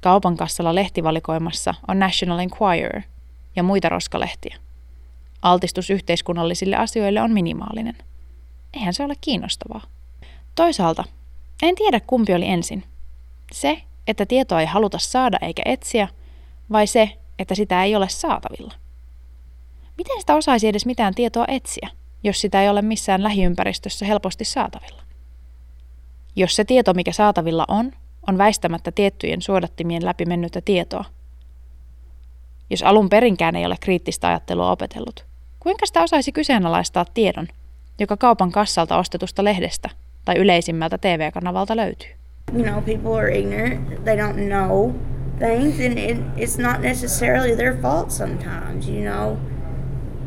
Kaupan 0.00 0.36
kassalla 0.36 0.74
lehtivalikoimassa 0.74 1.74
on 1.88 1.98
National 1.98 2.38
Enquirer 2.38 3.02
ja 3.60 3.64
muita 3.64 3.88
roskalehtiä. 3.88 4.56
Altistus 5.42 5.90
yhteiskunnallisille 5.90 6.76
asioille 6.76 7.20
on 7.20 7.32
minimaalinen. 7.32 7.96
Eihän 8.74 8.94
se 8.94 9.04
ole 9.04 9.14
kiinnostavaa. 9.20 9.82
Toisaalta, 10.54 11.04
en 11.62 11.74
tiedä 11.74 12.00
kumpi 12.00 12.34
oli 12.34 12.46
ensin. 12.46 12.84
Se, 13.52 13.82
että 14.06 14.26
tietoa 14.26 14.60
ei 14.60 14.66
haluta 14.66 14.98
saada 14.98 15.38
eikä 15.42 15.62
etsiä, 15.64 16.08
vai 16.72 16.86
se, 16.86 17.18
että 17.38 17.54
sitä 17.54 17.84
ei 17.84 17.96
ole 17.96 18.08
saatavilla. 18.08 18.74
Miten 19.98 20.20
sitä 20.20 20.34
osaisi 20.34 20.68
edes 20.68 20.86
mitään 20.86 21.14
tietoa 21.14 21.44
etsiä, 21.48 21.88
jos 22.22 22.40
sitä 22.40 22.62
ei 22.62 22.68
ole 22.68 22.82
missään 22.82 23.22
lähiympäristössä 23.22 24.06
helposti 24.06 24.44
saatavilla? 24.44 25.02
Jos 26.36 26.56
se 26.56 26.64
tieto, 26.64 26.94
mikä 26.94 27.12
saatavilla 27.12 27.64
on, 27.68 27.92
on 28.28 28.38
väistämättä 28.38 28.92
tiettyjen 28.92 29.42
suodattimien 29.42 30.04
läpi 30.04 30.24
mennyttä 30.24 30.60
tietoa, 30.60 31.04
jos 32.70 32.82
alun 32.82 33.08
perinkään 33.08 33.56
ei 33.56 33.66
ole 33.66 33.76
kriittistä 33.80 34.28
ajattelua 34.28 34.70
opetellut? 34.70 35.26
Kuinka 35.60 35.86
sitä 35.86 36.02
osaisi 36.02 36.32
kyseenalaistaa 36.32 37.04
tiedon, 37.14 37.46
joka 37.98 38.16
kaupan 38.16 38.52
kassalta 38.52 38.98
ostetusta 38.98 39.44
lehdestä 39.44 39.90
tai 40.24 40.36
yleisimmältä 40.38 40.98
TV-kanavalta 40.98 41.76
löytyy? 41.76 42.08
You 42.54 42.64
know, 42.64 42.82
people 42.82 43.20
are 43.20 43.38
ignorant. 43.38 44.04
They 44.04 44.16
don't 44.16 44.48
know 44.48 44.92
things, 45.38 45.80
and 45.80 45.98
it, 45.98 46.18
it's 46.36 46.62
not 46.62 46.80
necessarily 46.80 47.56
their 47.56 47.76
fault 47.82 48.10
sometimes, 48.10 48.88
you 48.88 49.02
know. 49.02 49.36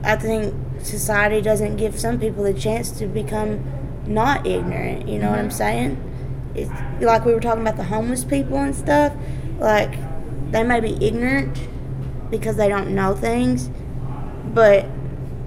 I 0.04 0.18
think 0.18 0.54
society 0.84 1.50
doesn't 1.50 1.78
give 1.78 2.00
some 2.00 2.18
people 2.18 2.54
the 2.54 2.60
chance 2.60 2.92
to 3.00 3.14
become 3.14 3.60
not 4.08 4.46
ignorant, 4.46 5.08
you 5.08 5.20
know 5.20 5.30
what 5.30 5.40
I'm 5.40 5.52
saying? 5.52 5.98
It's 6.56 6.72
like 7.02 7.26
we 7.26 7.34
were 7.34 7.42
talking 7.42 7.62
about 7.62 7.78
the 7.78 7.96
homeless 7.96 8.26
people 8.26 8.58
and 8.58 8.76
stuff. 8.76 9.14
Like, 9.60 9.98
they 10.52 10.64
may 10.64 10.82
be 10.82 10.98
ignorant 11.02 11.58
because 12.34 12.58
they 12.58 12.68
don't 12.68 12.90
know 12.96 13.14
things, 13.14 13.70
but 14.56 14.86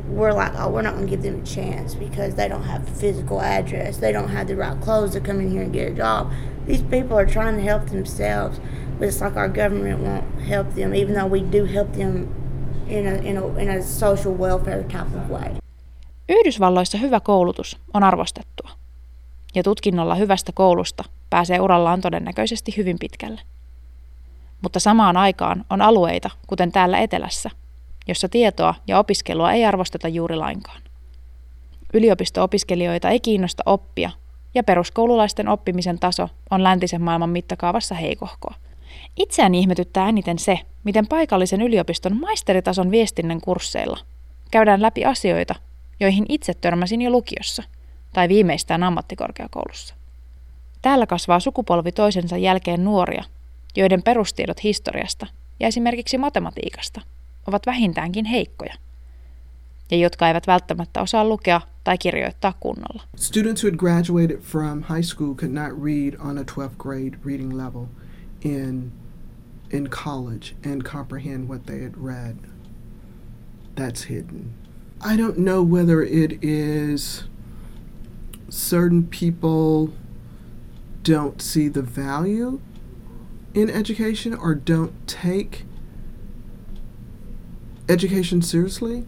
we're 0.09 0.33
like, 0.33 0.53
oh, 0.57 0.71
we're 0.71 0.83
not 0.83 0.97
to 1.01 1.07
give 1.07 1.23
them 1.23 1.41
a 1.43 1.45
chance 1.45 1.97
because 1.97 2.37
they 2.37 2.49
don't 2.49 2.63
have 2.63 2.83
a 2.89 2.95
physical 3.01 3.41
address. 3.41 3.97
They 3.97 4.13
don't 4.13 4.29
have 4.29 4.47
the 4.47 4.55
right 4.55 4.81
clothes 4.81 5.13
to 5.15 5.21
come 5.21 5.41
in 5.41 5.51
here 5.51 5.63
and 5.63 5.73
get 5.73 5.93
a 5.93 5.95
job. 5.95 6.33
These 6.67 6.83
people 6.83 7.19
are 7.19 7.27
trying 7.27 7.57
to 7.57 7.63
help 7.63 7.87
themselves, 7.91 8.61
but 8.99 9.09
it's 9.09 9.21
like 9.21 9.37
our 9.37 9.49
government 9.49 10.01
won't 10.01 10.25
help 10.49 10.75
them, 10.75 10.95
even 10.95 11.15
though 11.15 11.31
we 11.31 11.41
do 11.41 11.65
help 11.65 11.93
them 11.93 12.29
in 12.89 13.07
a, 13.07 13.15
in 13.31 13.37
a, 13.37 13.47
in 13.59 13.69
a 13.69 13.83
social 13.83 14.35
welfare 14.35 14.83
type 14.83 15.11
of 15.17 15.31
way. 15.31 15.57
Yhdysvalloissa 16.29 16.99
hyvä 16.99 17.21
koulutus 17.21 17.79
on 17.95 18.03
arvostettua. 18.03 18.71
Ja 19.55 19.63
tutkinnolla 19.63 20.15
hyvästä 20.15 20.53
koulusta 20.55 21.05
pääsee 21.31 21.61
urallaan 21.61 22.01
todennäköisesti 22.01 22.77
hyvin 22.77 22.97
pitkälle. 22.99 23.41
Mutta 24.63 24.81
samaan 24.81 25.17
aikaan 25.17 25.65
on 25.71 25.83
alueita, 25.83 26.31
kuten 26.47 26.73
täällä 26.73 26.99
etelässä, 26.99 27.51
jossa 28.09 28.29
tietoa 28.29 28.75
ja 28.87 28.99
opiskelua 28.99 29.53
ei 29.53 29.65
arvosteta 29.65 30.09
juuri 30.09 30.37
lainkaan. 30.37 30.83
Yliopisto-opiskelijoita 31.95 33.11
ei 33.11 33.21
kiinnosta 33.21 33.63
oppia, 33.67 34.11
ja 34.55 34.63
peruskoululaisten 34.63 35.49
oppimisen 35.49 35.99
taso 35.99 36.29
on 36.51 36.63
läntisen 36.63 37.03
maailman 37.03 37.31
mittakaavassa 37.31 37.95
heikohkoa. 37.95 38.55
Itseäni 39.17 39.59
ihmetyttää 39.59 40.09
eniten 40.09 40.39
se, 40.39 40.59
miten 40.85 41.07
paikallisen 41.07 41.63
yliopiston 41.63 42.21
maisteritason 42.21 42.91
viestinnän 42.91 43.41
kursseilla 43.41 43.99
käydään 44.51 44.83
läpi 44.83 45.05
asioita, 45.05 45.55
joihin 46.01 46.27
itse 46.29 46.55
törmäsin 46.55 47.03
jo 47.03 47.11
lukiossa 47.11 47.63
tai 48.13 48.29
viimeistään 48.29 48.83
ammattikorkeakoulussa. 48.83 49.95
Täällä 50.83 51.07
kasvaa 51.07 51.41
sukupolvi 51.41 51.93
toisensa 51.93 52.37
jälkeen 52.37 52.85
nuoria, 52.85 53.25
joiden 53.77 54.03
perustiedot 54.03 54.63
historiasta 54.63 55.27
ja 55.61 55.69
esimerkiksi 55.69 56.19
matematiikasta 56.19 57.01
ovat 57.47 57.67
vähintäänkin 57.67 58.25
heikkoja 58.25 58.75
ja 59.91 59.97
jotka 59.97 60.29
eivät 60.29 60.47
välttämättä 60.47 61.03
osaa 61.03 61.25
lukea 61.25 61.61
tai 61.85 61.99
kirjoittaa 61.99 62.53
kunnolla. 62.61 63.03
Students 63.17 63.65
who 63.65 63.71
had 63.71 63.79
graduated 63.79 64.39
from 64.39 64.83
high 64.83 65.03
school 65.03 65.35
could 65.35 65.53
not 65.53 65.85
read 65.85 66.15
on 66.21 66.39
a 66.39 66.43
12th 66.43 66.77
grade 66.79 67.19
reading 67.25 67.57
level 67.57 67.85
in 68.45 68.93
in 69.73 69.89
college 69.91 70.55
and 70.65 70.83
comprehend 70.83 71.49
what 71.49 71.67
they 71.67 71.83
had 71.83 71.95
read. 72.05 72.37
That's 73.75 74.09
hidden. 74.09 74.55
I 75.01 75.17
don't 75.17 75.39
know 75.39 75.63
whether 75.63 76.03
it 76.03 76.39
is 76.43 77.25
certain 78.49 79.07
people 79.07 79.91
don't 81.03 81.43
see 81.43 81.69
the 81.69 81.83
value 81.83 82.61
in 83.57 83.71
education 83.71 84.35
or 84.35 84.55
don't 84.55 84.93
take 85.09 85.65
education 87.89 88.43
seriously. 88.43 89.07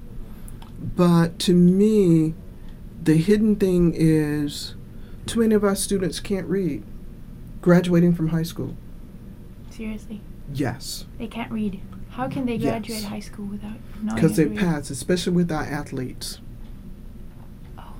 But 0.96 1.38
to 1.40 1.52
me, 1.54 2.34
the 3.02 3.16
hidden 3.16 3.56
thing 3.56 3.92
is 3.94 4.74
too 5.26 5.40
many 5.40 5.54
of 5.54 5.64
our 5.64 5.76
students 5.76 6.18
can't 6.18 6.46
read 6.46 6.82
graduating 7.60 8.14
from 8.14 8.28
high 8.28 8.42
school. 8.42 8.74
Seriously, 9.70 10.20
Yes, 10.52 11.04
they 11.18 11.26
can't 11.26 11.52
read. 11.52 11.80
How 12.10 12.26
can 12.26 12.46
they 12.46 12.56
graduate 12.56 13.00
Yes. 13.00 13.04
high 13.04 13.20
school 13.20 13.44
without 13.46 13.76
knowing 14.02 14.14
because 14.14 14.36
they 14.36 14.46
pass, 14.46 14.88
especially 14.88 15.34
with 15.34 15.52
our 15.52 15.62
athletes. 15.62 16.40
Oh, 17.76 17.92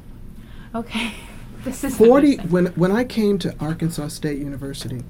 Okay, 0.74 1.12
this 1.64 1.84
is 1.84 1.94
40 1.96 2.36
when 2.48 2.66
when 2.68 2.90
I 2.90 3.04
came 3.04 3.38
to 3.40 3.54
Arkansas 3.60 4.08
State 4.08 4.38
University, 4.38 5.02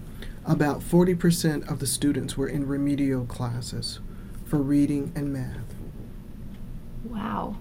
about 0.49 0.81
40% 0.81 1.71
of 1.71 1.79
the 1.79 1.87
students 1.87 2.37
were 2.37 2.49
in 2.49 2.67
remedial 2.67 3.27
classes 3.27 4.01
for 4.47 4.57
reading 4.57 5.13
and 5.15 5.31
math. 5.31 5.75
Wow. 7.05 7.57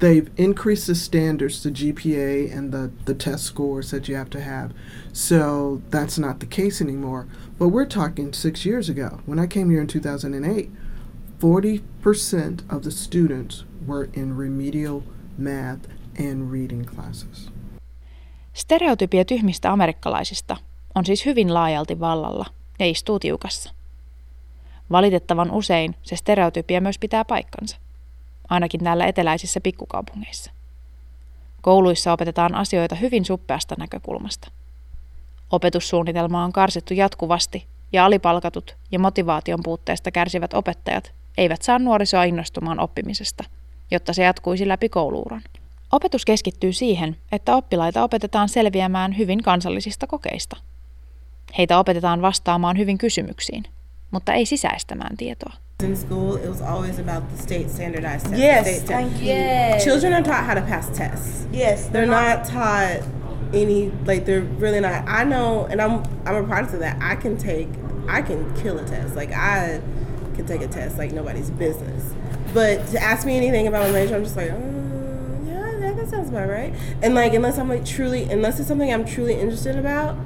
They've 0.00 0.28
increased 0.36 0.88
the 0.88 0.96
standards, 0.96 1.62
the 1.62 1.70
GPA 1.70 2.54
and 2.54 2.72
the, 2.72 2.90
the 3.04 3.14
test 3.14 3.44
scores 3.44 3.92
that 3.92 4.08
you 4.08 4.16
have 4.16 4.28
to 4.30 4.40
have. 4.40 4.72
So 5.12 5.82
that's 5.90 6.18
not 6.18 6.40
the 6.40 6.46
case 6.46 6.80
anymore. 6.80 7.28
But 7.58 7.68
we're 7.68 7.86
talking 7.86 8.32
six 8.32 8.66
years 8.66 8.88
ago. 8.88 9.20
When 9.24 9.38
I 9.38 9.46
came 9.46 9.70
here 9.70 9.80
in 9.80 9.86
2008, 9.86 10.70
40% 11.38 12.72
of 12.72 12.82
the 12.82 12.90
students 12.90 13.64
were 13.86 14.08
in 14.12 14.36
remedial 14.36 15.04
math 15.38 15.86
and 16.16 16.50
reading 16.50 16.84
classes. 16.84 17.50
Stereotypia 18.52 19.24
tyhmistä 19.24 19.72
amerikkalaisista 19.72 20.56
on 20.94 21.06
siis 21.06 21.26
hyvin 21.26 21.54
laajalti 21.54 22.00
vallalla 22.00 22.46
ja 22.78 22.86
istuu 22.86 23.18
tiukassa. 23.18 23.70
Valitettavan 24.90 25.50
usein 25.50 25.96
se 26.02 26.16
stereotypia 26.16 26.80
myös 26.80 26.98
pitää 26.98 27.24
paikkansa, 27.24 27.76
ainakin 28.48 28.84
täällä 28.84 29.06
eteläisissä 29.06 29.60
pikkukaupungeissa. 29.60 30.50
Kouluissa 31.62 32.12
opetetaan 32.12 32.54
asioita 32.54 32.94
hyvin 32.94 33.24
suppeasta 33.24 33.74
näkökulmasta. 33.78 34.50
Opetussuunnitelmaa 35.50 36.44
on 36.44 36.52
karsittu 36.52 36.94
jatkuvasti 36.94 37.66
ja 37.92 38.04
alipalkatut 38.04 38.76
ja 38.92 38.98
motivaation 38.98 39.60
puutteesta 39.62 40.10
kärsivät 40.10 40.54
opettajat 40.54 41.12
eivät 41.38 41.62
saa 41.62 41.78
nuorisoa 41.78 42.24
innostumaan 42.24 42.80
oppimisesta, 42.80 43.44
jotta 43.90 44.12
se 44.12 44.22
jatkuisi 44.22 44.68
läpi 44.68 44.88
kouluuran. 44.88 45.42
Opetus 45.92 46.24
keskittyy 46.24 46.72
siihen, 46.72 47.16
että 47.32 47.56
oppilaita 47.56 48.02
opetetaan 48.02 48.48
selviämään 48.48 49.18
hyvin 49.18 49.42
kansallisista 49.42 50.06
kokeista. 50.06 50.56
Heitä 51.58 51.78
opetetaan 51.78 52.22
vastaamaan 52.22 52.78
hyvin 52.78 52.98
kysymyksiin, 52.98 53.64
mutta 54.10 54.32
ei 54.32 54.46
sisäistämään 54.46 55.16
tietoa. 55.16 55.52
In 55.84 55.96
school, 55.96 56.36
it 56.36 56.48
was 56.48 56.62
always 56.62 56.98
about 57.00 57.28
the 57.28 57.42
state 57.42 57.68
standardized 57.68 58.20
tests. 58.30 58.38
Yes, 58.38 58.60
state 58.60 58.80
te- 58.86 58.94
thank 58.94 59.12
you. 59.22 59.78
Children 59.84 60.12
are 60.12 60.22
taught 60.22 60.46
how 60.46 60.54
to 60.54 60.60
pass 60.70 60.88
tests. 60.98 61.46
Yes, 61.52 61.88
They're 61.92 62.06
not 62.06 62.44
taught 62.52 63.02
any 63.52 63.92
like 64.06 64.24
they're 64.24 64.46
really 64.60 64.80
not. 64.80 65.04
I 65.08 65.24
know, 65.24 65.66
and 65.70 65.80
I'm 65.82 66.02
I'm 66.26 66.44
a 66.44 66.46
product 66.48 66.74
of 66.74 66.80
that. 66.80 66.96
I 67.12 67.16
can 67.16 67.36
take, 67.36 67.68
I 68.08 68.22
can 68.22 68.54
kill 68.62 68.78
a 68.78 68.84
test. 68.84 69.16
Like 69.16 69.32
I 69.32 69.80
can 70.36 70.46
take 70.46 70.62
a 70.64 70.68
test 70.68 70.96
like 70.98 71.12
nobody's 71.14 71.50
business. 71.50 72.02
But 72.54 72.86
to 72.92 72.98
ask 73.02 73.26
me 73.26 73.36
anything 73.36 73.66
about 73.66 73.82
my 73.86 73.92
major, 73.92 74.14
I'm 74.16 74.24
just 74.24 74.36
like, 74.36 74.50
uh, 74.50 74.56
yeah, 75.46 75.72
that, 75.80 75.96
that 75.96 76.08
sounds 76.08 76.28
about 76.30 76.48
right. 76.48 76.72
And 77.02 77.14
like 77.14 77.34
unless 77.36 77.58
I'm 77.58 77.68
like 77.68 77.84
truly, 77.84 78.22
unless 78.32 78.58
it's 78.60 78.68
something 78.68 78.92
I'm 78.94 79.04
truly 79.04 79.34
interested 79.34 79.76
about, 79.76 80.16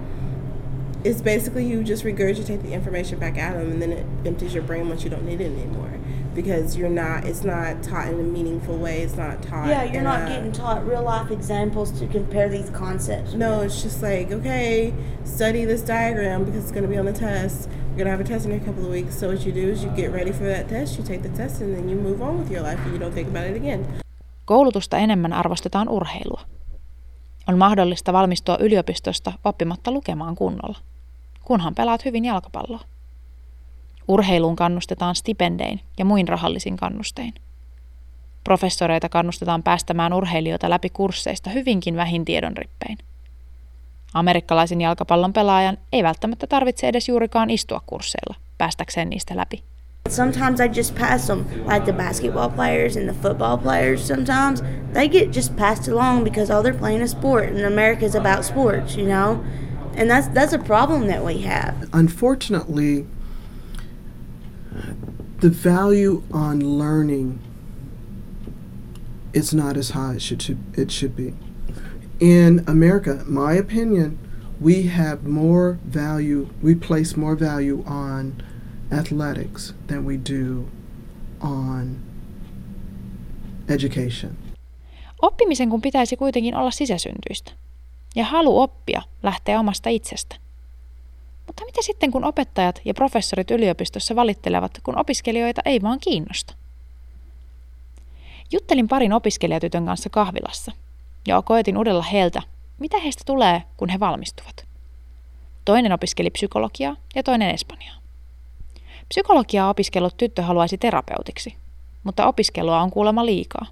it's 1.05 1.21
basically 1.23 1.65
you 1.67 1.83
just 1.85 2.05
regurgitate 2.05 2.63
the 2.63 2.73
information 2.73 3.19
back 3.19 3.39
at 3.39 3.55
them, 3.55 3.71
and 3.73 3.81
then 3.83 3.93
it 3.93 4.07
empties 4.27 4.55
your 4.55 4.63
brain 4.63 4.89
once 4.89 5.05
you 5.05 5.11
don't 5.11 5.25
need 5.25 5.41
it 5.41 5.53
anymore 5.53 5.91
because 6.35 6.77
you're 6.77 6.89
not. 6.91 7.25
It's 7.25 7.43
not 7.45 7.83
taught 7.83 8.09
in 8.09 8.15
a 8.15 8.23
meaningful 8.23 8.77
way. 8.79 9.03
It's 9.03 9.17
not 9.17 9.43
taught. 9.43 9.69
Yeah, 9.69 9.85
you're 9.85 10.03
not 10.03 10.23
a- 10.23 10.27
getting 10.27 10.53
taught 10.53 10.87
real 10.87 11.03
life 11.03 11.31
examples 11.31 11.91
to 12.01 12.07
compare 12.07 12.49
these 12.49 12.71
concepts. 12.71 13.35
No, 13.35 13.61
it's 13.63 13.83
just 13.83 14.03
like, 14.03 14.31
okay, 14.33 14.93
study 15.25 15.65
this 15.65 15.83
diagram 15.83 16.45
because 16.45 16.63
it's 16.63 16.73
going 16.73 16.85
to 16.85 16.89
be 16.89 16.99
on 16.99 17.07
the 17.07 17.13
test. 17.13 17.69
You're 17.97 18.05
going 18.05 18.07
to 18.07 18.11
have 18.11 18.21
a 18.21 18.25
test 18.25 18.47
in 18.47 18.53
a 18.53 18.61
couple 18.61 18.85
of 18.85 18.91
weeks. 18.91 19.19
So, 19.19 19.29
what 19.29 19.45
you 19.47 19.53
do 19.53 19.69
is 19.73 19.83
you 19.83 19.91
get 19.91 20.13
ready 20.13 20.31
for 20.33 20.45
that 20.45 20.69
test, 20.69 20.99
you 20.99 21.05
take 21.05 21.23
the 21.23 21.31
test, 21.31 21.61
and 21.61 21.75
then 21.75 21.89
you 21.89 21.97
move 21.97 22.23
on 22.23 22.39
with 22.39 22.51
your 22.51 22.63
life 22.63 22.79
and 22.85 22.93
you 22.93 22.99
don't 22.99 23.13
think 23.13 23.29
about 23.29 23.45
it 23.51 23.57
again. 23.57 23.87
Koulutusta 24.45 24.99
enemmän 24.99 25.33
arvostetaan 25.33 25.89
urheilua. 25.89 26.58
On 27.49 27.59
mahdollista 27.59 28.13
valmistua 28.13 28.57
yliopistosta 28.61 29.33
oppimatta 29.45 29.91
lukemaan 29.91 30.37
kunnolla, 30.37 30.79
kunhan 31.45 31.75
pelaat 31.75 32.05
hyvin 32.05 32.25
jalkapalloa. 32.25 32.81
Urheiluun 34.09 34.57
kannustetaan 34.57 35.15
stipendein 35.15 35.81
ja 35.99 36.05
muin 36.05 36.29
rahallisin 36.29 36.77
kannustein. 36.77 37.35
Professoreita 38.45 39.09
kannustetaan 39.09 39.63
päästämään 39.63 40.13
urheilijoita 40.13 40.71
läpi 40.71 40.91
kursseista 40.91 41.51
hyvinkin 41.51 41.97
vähin 41.97 42.25
tiedonrippein. 42.25 42.99
Amerikkalaisen 44.15 44.81
jalkapallon 44.81 45.33
pelaajan 45.33 45.79
ei 45.93 46.03
välttämättä 46.03 46.47
tarvitse 46.47 46.89
edes 46.89 47.09
juurikaan 47.09 47.51
istua 47.51 47.83
kursseilla 47.87 48.35
päästäkseen 48.59 49.11
niistä 49.11 49.37
läpi. 49.37 49.63
Sometimes 50.11 50.61
I 50.61 50.69
just 50.69 50.95
pass 50.95 51.27
them, 51.27 51.65
like 51.65 51.87
the 51.87 51.93
basketball 51.93 52.51
players 52.51 52.97
and 52.97 53.09
the 53.09 53.15
football 53.15 53.59
players. 53.59 54.05
Sometimes 54.05 54.63
they 54.93 55.09
get 55.09 55.31
just 55.31 55.57
passed 55.57 55.89
along 55.89 56.25
because 56.25 56.51
oh, 56.51 56.63
they're 56.63 56.75
playing 56.75 57.03
a 57.03 57.09
sport, 57.09 57.45
and 57.45 57.61
America's 57.61 58.15
about 58.15 58.45
sports, 58.45 58.97
you 58.97 59.07
know. 59.07 59.45
And 59.95 60.11
that's 60.11 60.29
that's 60.29 60.53
a 60.53 60.59
problem 60.59 61.09
that 61.09 61.25
we 61.25 61.39
have. 61.39 61.89
Unfortunately, 61.93 63.07
the 65.41 65.51
value 65.51 66.23
on 66.33 66.61
learning 66.61 67.41
is 69.33 69.55
not 69.55 69.77
as 69.77 69.91
high 69.91 70.15
as 70.15 70.23
should, 70.23 70.59
it 70.77 70.91
should 70.91 71.15
be. 71.15 71.35
In 72.21 72.65
America, 72.67 73.23
my 73.27 73.53
opinion, 73.53 74.19
we 74.61 74.85
have 74.85 75.25
more 75.25 75.79
value, 75.85 76.51
we 76.61 76.75
place 76.75 77.17
more 77.17 77.37
value 77.37 77.85
on 77.87 78.43
athletics 78.91 79.75
than 79.87 80.05
we 80.05 80.15
do 80.15 80.65
on 81.41 81.97
education. 83.69 84.33
Oppimisen 85.23 85.71
kun 85.71 85.83
pitäisi 85.83 86.17
kuitenkin 86.17 86.55
olla 86.55 86.71
sisäsyntyistä. 86.71 87.53
Ja 88.17 88.25
halu 88.25 88.61
oppia 88.61 89.03
lähtee 89.23 89.59
omasta 89.59 89.89
itsestä. 89.91 90.37
Mutta 91.47 91.65
mitä 91.65 91.83
sitten 91.83 92.11
kun 92.11 92.25
opettajat 92.25 92.81
ja 92.85 92.95
professorit 92.95 93.51
yliopistossa 93.51 94.17
valittelevat, 94.17 94.81
kun 94.83 94.99
opiskelijoita 94.99 95.63
ei 95.65 95.83
vaan 95.83 96.01
kiinnosta? 96.01 96.55
Juttelin 98.53 98.89
parin 98.89 99.13
opiskelijatytön 99.13 99.87
kanssa 99.87 100.11
kahvilassa 100.11 100.73
ja 101.27 101.43
koetin 101.43 101.79
udella 101.79 102.03
heiltä, 102.03 102.43
mitä 102.79 103.01
heistä 103.01 103.23
tulee, 103.27 103.63
kun 103.77 103.89
he 103.89 104.01
valmistuvat. 104.01 104.67
Toinen 105.65 105.93
opiskeli 105.93 106.31
psykologiaa 106.31 106.97
ja 107.15 107.23
toinen 107.23 107.51
espanjaa. 107.51 107.98
Psykologiaa 109.09 109.71
opiskellut 109.71 110.17
tyttö 110.17 110.43
haluaisi 110.43 110.79
terapeutiksi, 110.79 111.57
mutta 112.05 112.27
opiskelua 112.27 112.81
on 112.81 112.91
kuulemma 112.91 113.27
liikaa, 113.27 113.67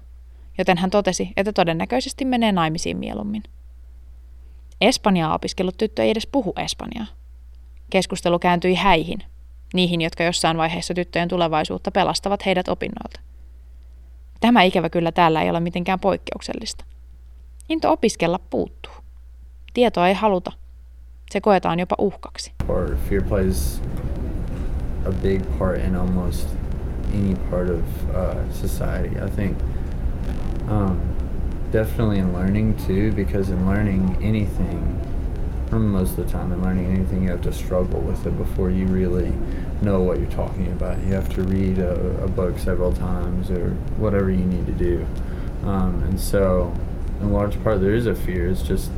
joten 0.57 0.77
hän 0.77 0.89
totesi, 0.89 1.29
että 1.37 1.53
todennäköisesti 1.53 2.25
menee 2.25 2.51
naimisiin 2.51 2.97
mieluummin. 2.97 3.43
Espanjaa 4.81 5.33
opiskellut 5.33 5.77
tyttö 5.77 6.03
ei 6.03 6.09
edes 6.09 6.27
puhu 6.27 6.53
espanjaa. 6.57 7.05
Keskustelu 7.89 8.39
kääntyi 8.39 8.75
häihin, 8.75 9.19
niihin, 9.73 10.01
jotka 10.01 10.23
jossain 10.23 10.57
vaiheessa 10.57 10.93
tyttöjen 10.93 11.29
tulevaisuutta 11.29 11.91
pelastavat 11.91 12.45
heidät 12.45 12.67
opinnoilta. 12.67 13.19
Tämä 14.39 14.63
ikävä 14.63 14.89
kyllä 14.89 15.11
täällä 15.11 15.41
ei 15.41 15.49
ole 15.49 15.59
mitenkään 15.59 15.99
poikkeuksellista. 15.99 16.85
Into 17.69 17.91
opiskella 17.91 18.39
puuttuu. 18.39 18.93
Tietoa 19.73 20.07
ei 20.07 20.13
haluta. 20.13 20.51
Se 21.31 21.41
koetaan 21.41 21.79
jopa 21.79 21.95
uhkaksi. 21.99 22.51
Or 22.67 22.97
fear 23.09 23.23
plays 23.23 23.81
a 25.05 25.11
big 25.11 25.57
part 25.57 25.79
in 25.79 25.95
almost 25.95 26.47
any 27.13 27.35
part 27.49 27.69
of 27.69 28.09
uh, 28.09 28.51
society. 28.53 29.19
I 29.19 29.29
think 29.29 29.57
um, 30.67 31.01
definitely 31.71 32.19
in 32.19 32.33
learning 32.33 32.77
too, 32.85 33.11
because 33.11 33.49
in 33.49 33.65
learning 33.67 34.17
anything, 34.21 35.01
most 35.71 36.17
of 36.17 36.25
the 36.25 36.31
time 36.31 36.51
in 36.51 36.61
learning 36.63 36.85
anything, 36.85 37.23
you 37.23 37.29
have 37.29 37.41
to 37.41 37.53
struggle 37.53 37.99
with 37.99 38.25
it 38.25 38.37
before 38.37 38.69
you 38.69 38.85
really 38.85 39.33
know 39.81 40.01
what 40.01 40.19
you're 40.19 40.31
talking 40.31 40.67
about. 40.67 40.97
You 41.03 41.13
have 41.13 41.33
to 41.35 41.43
read 41.43 41.79
a, 41.79 42.23
a 42.23 42.27
book 42.27 42.57
several 42.57 42.93
times 42.93 43.51
or 43.51 43.71
whatever 43.97 44.31
you 44.31 44.45
need 44.45 44.65
to 44.65 44.71
do. 44.71 45.05
Um, 45.63 46.03
and 46.03 46.19
so, 46.19 46.73
in 47.19 47.33
large 47.33 47.61
part, 47.63 47.81
there 47.81 47.93
is 47.93 48.05
a 48.05 48.15
fear. 48.15 48.47
It's 48.47 48.61
just 48.61 48.91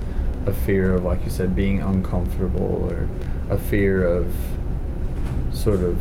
a 0.45 0.53
fear 0.53 0.93
of, 0.93 1.03
like 1.03 1.23
you 1.23 1.31
said, 1.31 1.55
being 1.55 1.81
uncomfortable 1.81 2.87
or 2.89 3.09
a 3.49 3.57
fear 3.57 4.05
of 4.05 4.33
sort 5.53 5.83
of 5.83 5.95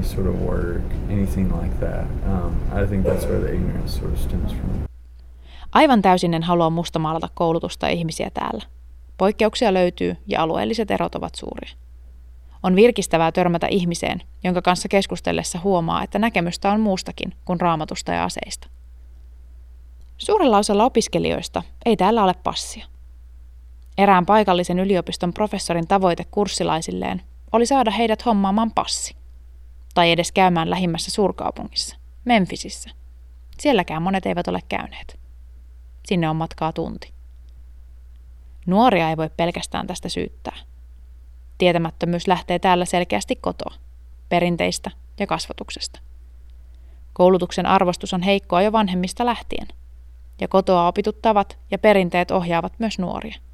any 0.00 0.02
sort 0.02 0.26
of 0.26 0.34
work, 0.34 0.82
anything 1.10 1.62
like 1.62 1.80
that. 1.80 2.04
Um, 2.26 2.56
I 2.82 2.86
think 2.86 3.06
that's 3.06 3.26
where 3.26 3.40
the 3.40 3.52
ignorance 3.52 3.98
sort 3.98 4.12
of 4.12 4.18
stems 4.18 4.52
from. 4.52 4.70
Aivan 5.72 6.02
täysin 6.02 6.34
en 6.34 6.42
halua 6.42 6.70
mustamaalata 6.70 7.28
koulutusta 7.34 7.88
ihmisiä 7.88 8.30
täällä. 8.30 8.64
Poikkeuksia 9.16 9.74
löytyy 9.74 10.16
ja 10.26 10.42
alueelliset 10.42 10.90
erot 10.90 11.14
ovat 11.14 11.34
suuria. 11.34 11.70
On 12.62 12.76
virkistävää 12.76 13.32
törmätä 13.32 13.66
ihmiseen, 13.66 14.22
jonka 14.44 14.62
kanssa 14.62 14.88
keskustellessa 14.88 15.58
huomaa, 15.64 16.02
että 16.02 16.18
näkemystä 16.18 16.72
on 16.72 16.80
muustakin 16.80 17.32
kuin 17.44 17.60
raamatusta 17.60 18.12
ja 18.12 18.24
aseista. 18.24 18.68
Suurella 20.18 20.58
osalla 20.58 20.84
opiskelijoista 20.84 21.62
ei 21.86 21.96
täällä 21.96 22.24
ole 22.24 22.34
passia. 22.44 22.86
Erään 24.00 24.26
paikallisen 24.26 24.78
yliopiston 24.78 25.32
professorin 25.32 25.86
tavoite 25.86 26.24
kurssilaisilleen 26.30 27.22
oli 27.52 27.66
saada 27.66 27.90
heidät 27.90 28.26
hommaamaan 28.26 28.70
passi. 28.70 29.16
Tai 29.94 30.10
edes 30.10 30.32
käymään 30.32 30.70
lähimmässä 30.70 31.10
suurkaupungissa, 31.10 31.96
Memphisissä. 32.24 32.90
Sielläkään 33.58 34.02
monet 34.02 34.26
eivät 34.26 34.48
ole 34.48 34.60
käyneet. 34.68 35.20
Sinne 36.06 36.28
on 36.28 36.36
matkaa 36.36 36.72
tunti. 36.72 37.12
Nuoria 38.66 39.10
ei 39.10 39.16
voi 39.16 39.30
pelkästään 39.36 39.86
tästä 39.86 40.08
syyttää. 40.08 40.56
Tietämättömyys 41.58 42.28
lähtee 42.28 42.58
täällä 42.58 42.84
selkeästi 42.84 43.36
kotoa, 43.36 43.74
perinteistä 44.28 44.90
ja 45.18 45.26
kasvatuksesta. 45.26 46.00
Koulutuksen 47.12 47.66
arvostus 47.66 48.14
on 48.14 48.22
heikkoa 48.22 48.62
jo 48.62 48.72
vanhemmista 48.72 49.26
lähtien, 49.26 49.68
ja 50.40 50.48
kotoa 50.48 50.86
opitut 50.86 51.22
tavat 51.22 51.58
ja 51.70 51.78
perinteet 51.78 52.30
ohjaavat 52.30 52.72
myös 52.78 52.98
nuoria. 52.98 53.49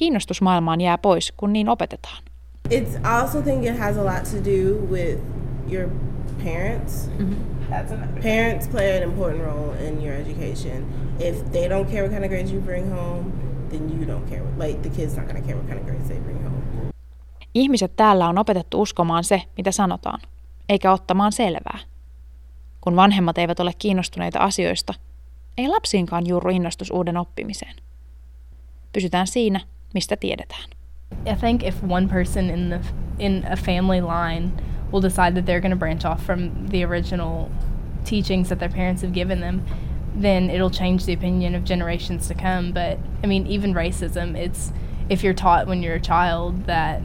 Kiinnostus 0.00 0.42
maailmaan 0.42 0.80
jää 0.80 0.98
pois, 0.98 1.32
kun 1.36 1.52
niin 1.52 1.68
opetetaan. 1.68 2.22
It's 2.68 2.96
I 2.96 3.22
also 3.22 3.42
think 3.42 3.64
it 3.64 3.78
has 3.78 3.96
a 3.96 4.04
lot 4.04 4.24
to 4.24 4.50
do 4.50 4.86
with 4.90 5.18
your 5.72 5.88
parents. 6.44 7.10
That's 7.70 7.92
another. 7.92 8.22
Parents 8.22 8.68
play 8.68 8.96
an 8.96 9.02
important 9.02 9.44
role 9.44 9.74
in 9.88 10.06
your 10.06 10.20
education. 10.20 10.86
If 11.18 11.50
they 11.52 11.68
don't 11.68 11.90
care 11.90 12.02
what 12.02 12.12
kind 12.12 12.24
of 12.24 12.30
grades 12.30 12.52
you 12.52 12.62
bring 12.62 12.92
home, 12.92 13.32
then 13.70 13.90
you 13.90 14.06
don't 14.06 14.30
care. 14.30 14.42
What, 14.42 14.68
like 14.68 14.88
the 14.88 14.88
kid's 14.88 15.16
not 15.16 15.26
gonna 15.26 15.46
care 15.46 15.56
what 15.56 15.66
kind 15.66 15.78
of 15.78 15.86
grades 15.86 16.08
they 16.08 16.20
bring 16.20 16.44
home. 16.44 16.90
Ihmiset 17.54 17.96
täällä 17.96 18.28
on 18.28 18.38
opetettu 18.38 18.82
uskomaan 18.82 19.24
se, 19.24 19.42
mitä 19.56 19.72
sanotaan, 19.72 20.20
eikä 20.68 20.92
ottamaan 20.92 21.32
selvää. 21.32 21.78
Kun 22.80 22.96
vanhemmat 22.96 23.38
eivät 23.38 23.60
ole 23.60 23.72
kiinnostuneita 23.78 24.38
asioista, 24.38 24.94
ei 25.58 25.68
lapsiinkaan 25.68 26.26
juuru 26.26 26.50
innostus 26.50 26.90
uuden 26.90 27.16
oppimiseen. 27.16 27.74
Pysytään 28.92 29.26
siinä, 29.26 29.60
mistä 29.94 30.16
tiedetään. 30.16 30.70
I 31.26 31.34
think 31.34 31.62
if 31.62 31.82
one 31.82 32.08
person 32.08 32.50
in 32.50 32.70
the 32.70 32.80
in 33.18 33.44
a 33.50 33.56
family 33.56 34.00
line 34.00 34.52
will 34.92 35.02
decide 35.02 35.34
that 35.34 35.46
they're 35.46 35.60
going 35.60 35.72
to 35.72 35.76
branch 35.76 36.04
off 36.04 36.22
from 36.22 36.68
the 36.68 36.84
original 36.84 37.48
teachings 38.04 38.48
that 38.48 38.58
their 38.58 38.70
parents 38.70 39.02
have 39.02 39.12
given 39.12 39.40
them, 39.40 39.62
then 40.22 40.50
it'll 40.50 40.70
change 40.70 41.04
the 41.04 41.12
opinion 41.12 41.54
of 41.54 41.64
generations 41.64 42.28
to 42.28 42.34
come. 42.34 42.72
But 42.72 42.98
I 43.22 43.26
mean, 43.26 43.46
even 43.46 43.74
racism, 43.74 44.36
it's 44.36 44.72
if 45.08 45.22
you're 45.22 45.34
taught 45.34 45.66
when 45.66 45.82
you're 45.82 45.96
a 45.96 46.00
child 46.00 46.66
that 46.66 47.02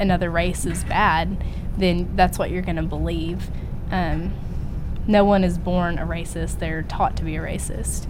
another 0.00 0.30
race 0.30 0.64
is 0.70 0.84
bad, 0.84 1.36
then 1.78 2.08
that's 2.16 2.38
what 2.38 2.50
you're 2.50 2.62
going 2.62 2.76
to 2.76 2.82
believe. 2.82 3.50
Um, 3.90 4.32
no 5.06 5.24
one 5.24 5.44
is 5.44 5.58
born 5.58 5.98
a 5.98 6.06
racist; 6.06 6.58
they're 6.58 6.82
taught 6.82 7.16
to 7.16 7.24
be 7.24 7.36
a 7.36 7.40
racist. 7.40 8.08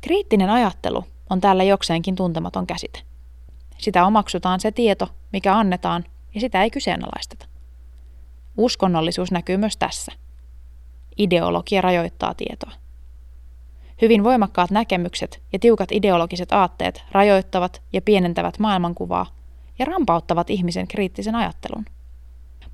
Kriittinen 0.00 0.50
ajattelu 0.50 1.04
on 1.30 1.40
täällä 1.40 1.62
jokseenkin 1.62 2.16
tuntematon 2.16 2.66
käsite. 2.66 3.02
Sitä 3.78 4.06
omaksutaan 4.06 4.60
se 4.60 4.72
tieto, 4.72 5.08
mikä 5.32 5.56
annetaan, 5.56 6.04
ja 6.34 6.40
sitä 6.40 6.62
ei 6.62 6.70
kyseenalaisteta. 6.70 7.46
Uskonnollisuus 8.56 9.30
näkyy 9.30 9.56
myös 9.56 9.76
tässä. 9.76 10.12
Ideologia 11.18 11.80
rajoittaa 11.80 12.34
tietoa. 12.34 12.72
Hyvin 14.02 14.24
voimakkaat 14.24 14.70
näkemykset 14.70 15.42
ja 15.52 15.58
tiukat 15.58 15.92
ideologiset 15.92 16.52
aatteet 16.52 17.04
rajoittavat 17.12 17.82
ja 17.92 18.02
pienentävät 18.02 18.58
maailmankuvaa 18.58 19.26
ja 19.78 19.84
rampauttavat 19.84 20.50
ihmisen 20.50 20.88
kriittisen 20.88 21.34
ajattelun. 21.34 21.84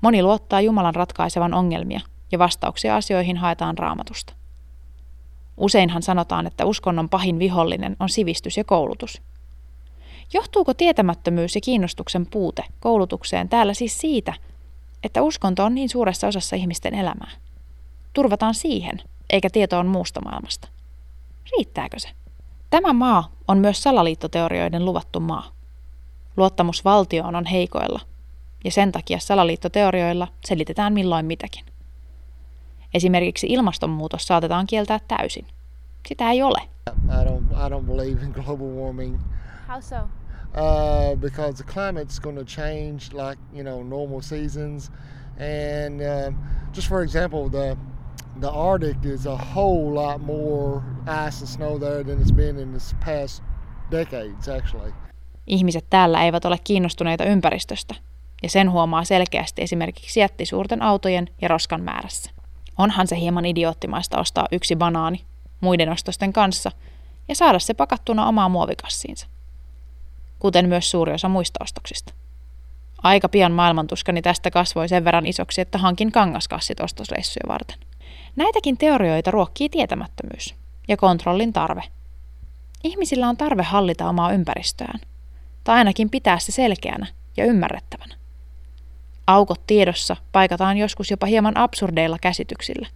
Moni 0.01 0.23
luottaa 0.23 0.61
Jumalan 0.61 0.95
ratkaisevan 0.95 1.53
ongelmia 1.53 1.99
ja 2.31 2.39
vastauksia 2.39 2.95
asioihin 2.95 3.37
haetaan 3.37 3.77
raamatusta. 3.77 4.33
Useinhan 5.57 6.03
sanotaan, 6.03 6.47
että 6.47 6.65
uskonnon 6.65 7.09
pahin 7.09 7.39
vihollinen 7.39 7.95
on 7.99 8.09
sivistys 8.09 8.57
ja 8.57 8.63
koulutus. 8.63 9.21
Johtuuko 10.33 10.73
tietämättömyys 10.73 11.55
ja 11.55 11.61
kiinnostuksen 11.61 12.25
puute 12.25 12.63
koulutukseen 12.79 13.49
täällä 13.49 13.73
siis 13.73 13.99
siitä, 13.99 14.33
että 15.03 15.21
uskonto 15.21 15.63
on 15.63 15.75
niin 15.75 15.89
suuressa 15.89 16.27
osassa 16.27 16.55
ihmisten 16.55 16.93
elämää? 16.95 17.31
Turvataan 18.13 18.53
siihen, 18.53 19.01
eikä 19.29 19.49
tietoon 19.49 19.87
muusta 19.87 20.21
maailmasta. 20.21 20.67
Riittääkö 21.57 21.99
se? 21.99 22.09
Tämä 22.69 22.93
maa 22.93 23.31
on 23.47 23.57
myös 23.57 23.83
salaliittoteorioiden 23.83 24.85
luvattu 24.85 25.19
maa. 25.19 25.51
Luottamus 26.37 26.85
valtioon 26.85 27.35
on 27.35 27.45
heikoilla, 27.45 27.99
ja 28.63 28.71
sen 28.71 28.91
takia 28.91 29.19
salaliittoteorioilla 29.19 30.27
selitetään 30.45 30.93
milloin 30.93 31.25
mitäkin. 31.25 31.65
Esimerkiksi 32.93 33.47
ilmastonmuutos 33.47 34.27
saatetaan 34.27 34.67
kieltää 34.67 34.99
täysin. 35.07 35.47
Sitä 36.07 36.31
ei 36.31 36.43
ole. 36.43 36.61
I 36.87 37.25
don't 37.25 37.67
I 37.67 37.69
don't 37.69 37.85
believe 37.85 38.25
in 38.25 38.31
global 38.31 38.67
warming 38.67 39.19
How 39.75 39.81
so? 39.81 40.09
uh, 40.55 41.15
because 41.15 41.57
the 41.57 41.63
climate's 41.63 42.19
going 42.19 42.37
to 42.37 42.45
change 42.45 43.13
like 43.13 43.37
you 43.53 43.63
know 43.63 43.83
normal 43.83 44.21
seasons, 44.21 44.91
and 45.37 46.01
um 46.01 46.35
just 46.73 46.87
for 46.87 47.03
example, 47.03 47.49
the 47.49 47.77
the 48.39 48.49
Arctic 48.49 49.05
is 49.05 49.25
a 49.25 49.37
whole 49.37 49.93
lot 49.93 50.21
more 50.21 50.81
ice 51.27 51.41
and 51.41 51.49
snow 51.49 51.79
there 51.79 52.03
than 52.03 52.21
it's 52.21 52.35
been 52.35 52.59
in 52.59 52.71
this 52.71 52.95
past 53.05 53.43
decades, 53.91 54.47
actually. 54.47 54.93
Ihmiset 55.47 55.85
täällä 55.89 56.23
eivät 56.23 56.45
ole 56.45 56.57
kiinnostuneita 56.63 57.25
ympäristöstä, 57.25 57.95
ja 58.43 58.49
sen 58.49 58.71
huomaa 58.71 59.03
selkeästi 59.03 59.61
esimerkiksi 59.61 60.19
jättisuurten 60.19 60.81
autojen 60.81 61.27
ja 61.41 61.47
roskan 61.47 61.81
määrässä. 61.81 62.31
Onhan 62.77 63.07
se 63.07 63.19
hieman 63.19 63.45
idioottimaista 63.45 64.19
ostaa 64.19 64.47
yksi 64.51 64.75
banaani 64.75 65.25
muiden 65.61 65.89
ostosten 65.89 66.33
kanssa 66.33 66.71
ja 67.27 67.35
saada 67.35 67.59
se 67.59 67.73
pakattuna 67.73 68.27
omaan 68.27 68.51
muovikassiinsa. 68.51 69.34
Kuten 70.39 70.69
myös 70.69 70.91
suuri 70.91 71.13
osa 71.13 71.29
muista 71.29 71.63
ostoksista. 71.63 72.13
Aika 73.03 73.29
pian 73.29 73.51
maailmantuskani 73.51 74.21
tästä 74.21 74.51
kasvoi 74.51 74.89
sen 74.89 75.05
verran 75.05 75.25
isoksi, 75.25 75.61
että 75.61 75.77
hankin 75.77 76.11
kangaskassit 76.11 76.79
ostosreissuja 76.79 77.43
varten. 77.47 77.77
Näitäkin 78.35 78.77
teorioita 78.77 79.31
ruokkii 79.31 79.69
tietämättömyys 79.69 80.55
ja 80.87 80.97
kontrollin 80.97 81.53
tarve. 81.53 81.83
Ihmisillä 82.83 83.29
on 83.29 83.37
tarve 83.37 83.63
hallita 83.63 84.09
omaa 84.09 84.31
ympäristöään, 84.31 84.99
tai 85.63 85.77
ainakin 85.77 86.09
pitää 86.09 86.39
se 86.39 86.51
selkeänä 86.51 87.07
ja 87.37 87.45
ymmärrettävänä. 87.45 88.15
Aukot 89.27 89.67
tiedossa 89.67 90.15
paikataan 90.31 90.77
joskus 90.77 91.11
jopa 91.11 91.25
hieman 91.27 91.57
absurdeilla 91.57 92.17
käsityksillä, 92.21 92.87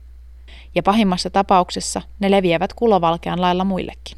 ja 0.76 0.84
pahimmassa 0.84 1.30
tapauksessa 1.30 2.02
ne 2.20 2.32
leviävät 2.32 2.74
kulovalkean 2.74 3.42
lailla 3.42 3.64
muillekin. 3.64 4.18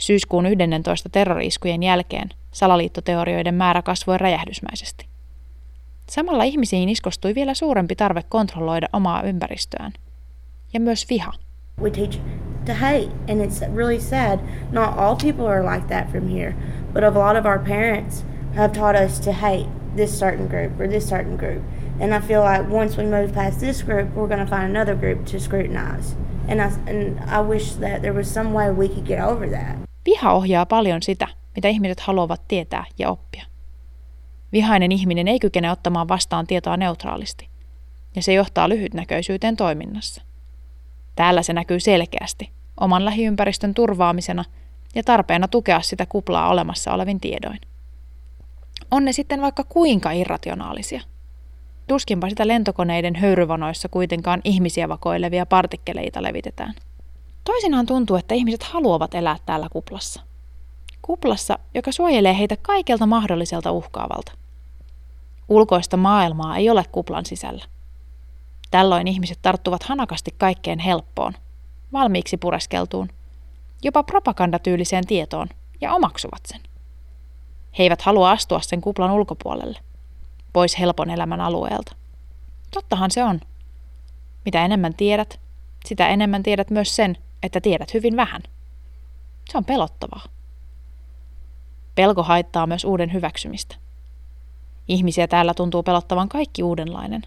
Syyskuun 0.00 0.46
11 0.46 1.08
terroriiskujen 1.08 1.82
jälkeen 1.82 2.28
salaliittoteorioiden 2.52 3.54
määrä 3.54 3.82
kasvoi 3.82 4.18
räjähdysmäisesti. 4.18 5.06
Samalla 6.10 6.44
ihmisiin 6.44 6.88
iskostui 6.88 7.34
vielä 7.34 7.54
suurempi 7.54 7.96
tarve 7.96 8.22
kontrolloida 8.28 8.86
omaa 8.92 9.22
ympäristöään. 9.22 9.92
Ja 10.72 10.80
myös 10.80 11.06
viha. 11.10 11.32
We 11.80 11.90
teach 11.90 12.20
to 12.66 12.72
hate, 12.74 13.08
and 13.28 13.40
it's 13.40 13.76
really 13.76 14.00
sad. 14.00 14.38
Not 14.72 14.98
all 14.98 15.16
people 15.16 15.46
are 15.46 15.74
like 15.74 15.86
that 15.88 16.10
from 16.10 16.28
here, 16.28 16.54
but 16.92 17.04
a 17.04 17.18
lot 17.18 17.36
of 17.36 17.46
our 17.46 17.58
parents 17.58 18.24
have 18.56 18.72
taught 18.72 18.96
us 19.04 19.20
to 19.20 19.32
hate 19.32 19.68
this 19.96 20.18
certain 20.18 20.48
group 20.48 20.80
or 20.80 20.88
this 20.88 21.08
certain 21.08 21.36
group. 21.36 21.62
And 22.00 22.14
I 22.14 22.20
feel 22.20 22.40
like 22.40 22.72
once 22.72 23.02
we 23.02 23.04
move 23.04 23.32
past 23.32 23.60
this 23.60 23.82
group, 23.82 24.14
we're 24.14 24.28
going 24.28 24.46
to 24.46 24.56
find 24.56 24.76
another 24.76 24.94
group 24.94 25.26
to 25.26 25.40
scrutinize. 25.40 26.16
And 26.48 26.60
I, 26.60 26.70
and 26.86 27.20
I 27.20 27.40
wish 27.48 27.72
that 27.72 28.02
there 28.02 28.14
was 28.14 28.30
some 28.30 28.52
way 28.54 28.70
we 28.70 28.88
could 28.88 29.06
get 29.08 29.20
over 29.20 29.50
that. 29.50 29.89
Viha 30.10 30.32
ohjaa 30.32 30.66
paljon 30.66 31.02
sitä, 31.02 31.28
mitä 31.54 31.68
ihmiset 31.68 32.00
haluavat 32.00 32.48
tietää 32.48 32.84
ja 32.98 33.10
oppia. 33.10 33.44
Vihainen 34.52 34.92
ihminen 34.92 35.28
ei 35.28 35.38
kykene 35.38 35.70
ottamaan 35.70 36.08
vastaan 36.08 36.46
tietoa 36.46 36.76
neutraalisti, 36.76 37.48
ja 38.16 38.22
se 38.22 38.32
johtaa 38.32 38.68
lyhytnäköisyyteen 38.68 39.56
toiminnassa. 39.56 40.22
Täällä 41.16 41.42
se 41.42 41.52
näkyy 41.52 41.80
selkeästi, 41.80 42.50
oman 42.80 43.04
lähiympäristön 43.04 43.74
turvaamisena 43.74 44.44
ja 44.94 45.02
tarpeena 45.02 45.48
tukea 45.48 45.80
sitä 45.80 46.06
kuplaa 46.06 46.48
olemassa 46.48 46.92
olevin 46.92 47.20
tiedoin. 47.20 47.60
On 48.90 49.04
ne 49.04 49.12
sitten 49.12 49.40
vaikka 49.40 49.64
kuinka 49.64 50.10
irrationaalisia. 50.10 51.00
Tuskinpa 51.86 52.28
sitä 52.28 52.48
lentokoneiden 52.48 53.16
höyryvanoissa 53.16 53.88
kuitenkaan 53.88 54.40
ihmisiä 54.44 54.88
vakoilevia 54.88 55.46
partikkeleita 55.46 56.22
levitetään. 56.22 56.74
Toisinaan 57.44 57.86
tuntuu, 57.86 58.16
että 58.16 58.34
ihmiset 58.34 58.62
haluavat 58.62 59.14
elää 59.14 59.36
täällä 59.46 59.68
kuplassa. 59.72 60.22
Kuplassa, 61.02 61.58
joka 61.74 61.92
suojelee 61.92 62.38
heitä 62.38 62.56
kaikelta 62.62 63.06
mahdolliselta 63.06 63.72
uhkaavalta. 63.72 64.32
Ulkoista 65.48 65.96
maailmaa 65.96 66.56
ei 66.56 66.70
ole 66.70 66.84
kuplan 66.92 67.26
sisällä. 67.26 67.64
Tällöin 68.70 69.08
ihmiset 69.08 69.38
tarttuvat 69.42 69.82
hanakasti 69.82 70.34
kaikkeen 70.38 70.78
helppoon, 70.78 71.32
valmiiksi 71.92 72.36
pureskeltuun, 72.36 73.08
jopa 73.82 74.02
propagandatyyliseen 74.02 75.06
tietoon 75.06 75.48
ja 75.80 75.94
omaksuvat 75.94 76.40
sen. 76.46 76.60
He 77.78 77.82
eivät 77.82 78.02
halua 78.02 78.30
astua 78.30 78.60
sen 78.60 78.80
kuplan 78.80 79.10
ulkopuolelle, 79.10 79.78
pois 80.52 80.78
helpon 80.78 81.10
elämän 81.10 81.40
alueelta. 81.40 81.96
Tottahan 82.70 83.10
se 83.10 83.24
on. 83.24 83.40
Mitä 84.44 84.64
enemmän 84.64 84.94
tiedät, 84.94 85.40
sitä 85.84 86.08
enemmän 86.08 86.42
tiedät 86.42 86.70
myös 86.70 86.96
sen, 86.96 87.16
että 87.42 87.60
tiedät 87.60 87.94
hyvin 87.94 88.16
vähän. 88.16 88.42
Se 89.50 89.58
on 89.58 89.64
pelottavaa. 89.64 90.24
Pelko 91.94 92.22
haittaa 92.22 92.66
myös 92.66 92.84
uuden 92.84 93.12
hyväksymistä. 93.12 93.76
Ihmisiä 94.88 95.28
täällä 95.28 95.54
tuntuu 95.54 95.82
pelottavan 95.82 96.28
kaikki 96.28 96.62
uudenlainen. 96.62 97.22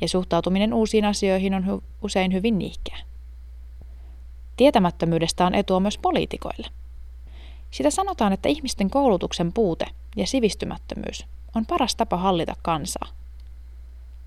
Ja 0.00 0.08
suhtautuminen 0.08 0.74
uusiin 0.74 1.04
asioihin 1.04 1.54
on 1.54 1.64
hy- 1.64 1.82
usein 2.02 2.32
hyvin 2.32 2.58
niihkeä. 2.58 2.98
Tietämättömyydestä 4.56 5.46
on 5.46 5.54
etua 5.54 5.80
myös 5.80 5.98
poliitikoille. 5.98 6.68
Sitä 7.70 7.90
sanotaan, 7.90 8.32
että 8.32 8.48
ihmisten 8.48 8.90
koulutuksen 8.90 9.52
puute 9.52 9.86
ja 10.16 10.26
sivistymättömyys 10.26 11.26
on 11.54 11.66
paras 11.66 11.96
tapa 11.96 12.16
hallita 12.16 12.56
kansaa. 12.62 13.08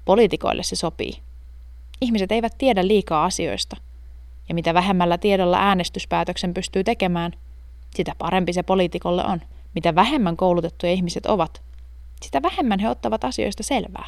Poliitikoille 0.05 0.63
se 0.63 0.75
sopii. 0.75 1.21
Ihmiset 2.01 2.31
eivät 2.31 2.58
tiedä 2.58 2.88
liikaa 2.88 3.25
asioista, 3.25 3.77
ja 4.49 4.55
mitä 4.55 4.73
vähemmällä 4.73 5.17
tiedolla 5.17 5.58
äänestyspäätöksen 5.58 6.53
pystyy 6.53 6.84
tekemään, 6.84 7.31
sitä 7.95 8.15
parempi 8.17 8.53
se 8.53 8.63
poliitikolle 8.63 9.25
on. 9.25 9.41
Mitä 9.75 9.95
vähemmän 9.95 10.38
koulutettuja 10.38 10.91
ihmiset 10.91 11.25
ovat, 11.25 11.62
sitä 12.21 12.41
vähemmän 12.41 12.79
he 12.79 12.89
ottavat 12.89 13.23
asioista 13.23 13.63
selvää. 13.63 14.08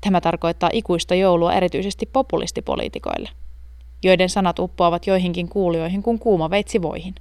Tämä 0.00 0.20
tarkoittaa 0.20 0.70
ikuista 0.72 1.14
joulua 1.14 1.52
erityisesti 1.52 2.06
populistipoliitikoille, 2.06 3.28
joiden 4.02 4.28
sanat 4.28 4.58
uppoavat 4.58 5.06
joihinkin 5.06 5.48
kuulijoihin 5.48 6.02
kuin 6.02 6.18
kuuma 6.18 6.50
veitsi 6.50 6.82
voihin. 6.82 7.14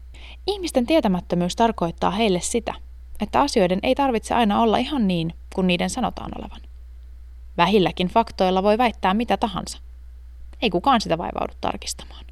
Ihmisten 0.48 0.86
tietämättömyys 0.86 1.56
tarkoittaa 1.56 2.12
heille 2.12 2.42
sitä, 2.42 2.74
että 3.22 3.42
asioiden 3.42 3.80
ei 3.84 3.96
tarvitse 3.96 4.34
aina 4.34 4.62
olla 4.62 4.78
ihan 4.78 5.08
niin 5.08 5.34
kuin 5.56 5.68
niiden 5.68 5.90
sanotaan 5.90 6.32
olevan. 6.38 6.62
Vähilläkin 7.58 8.08
faktoilla 8.08 8.64
voi 8.64 8.78
väittää 8.78 9.14
mitä 9.14 9.38
tahansa. 9.38 9.78
Ei 10.62 10.70
kukaan 10.70 11.02
sitä 11.02 11.18
vaivaudu 11.18 11.54
tarkistamaan. 11.62 12.26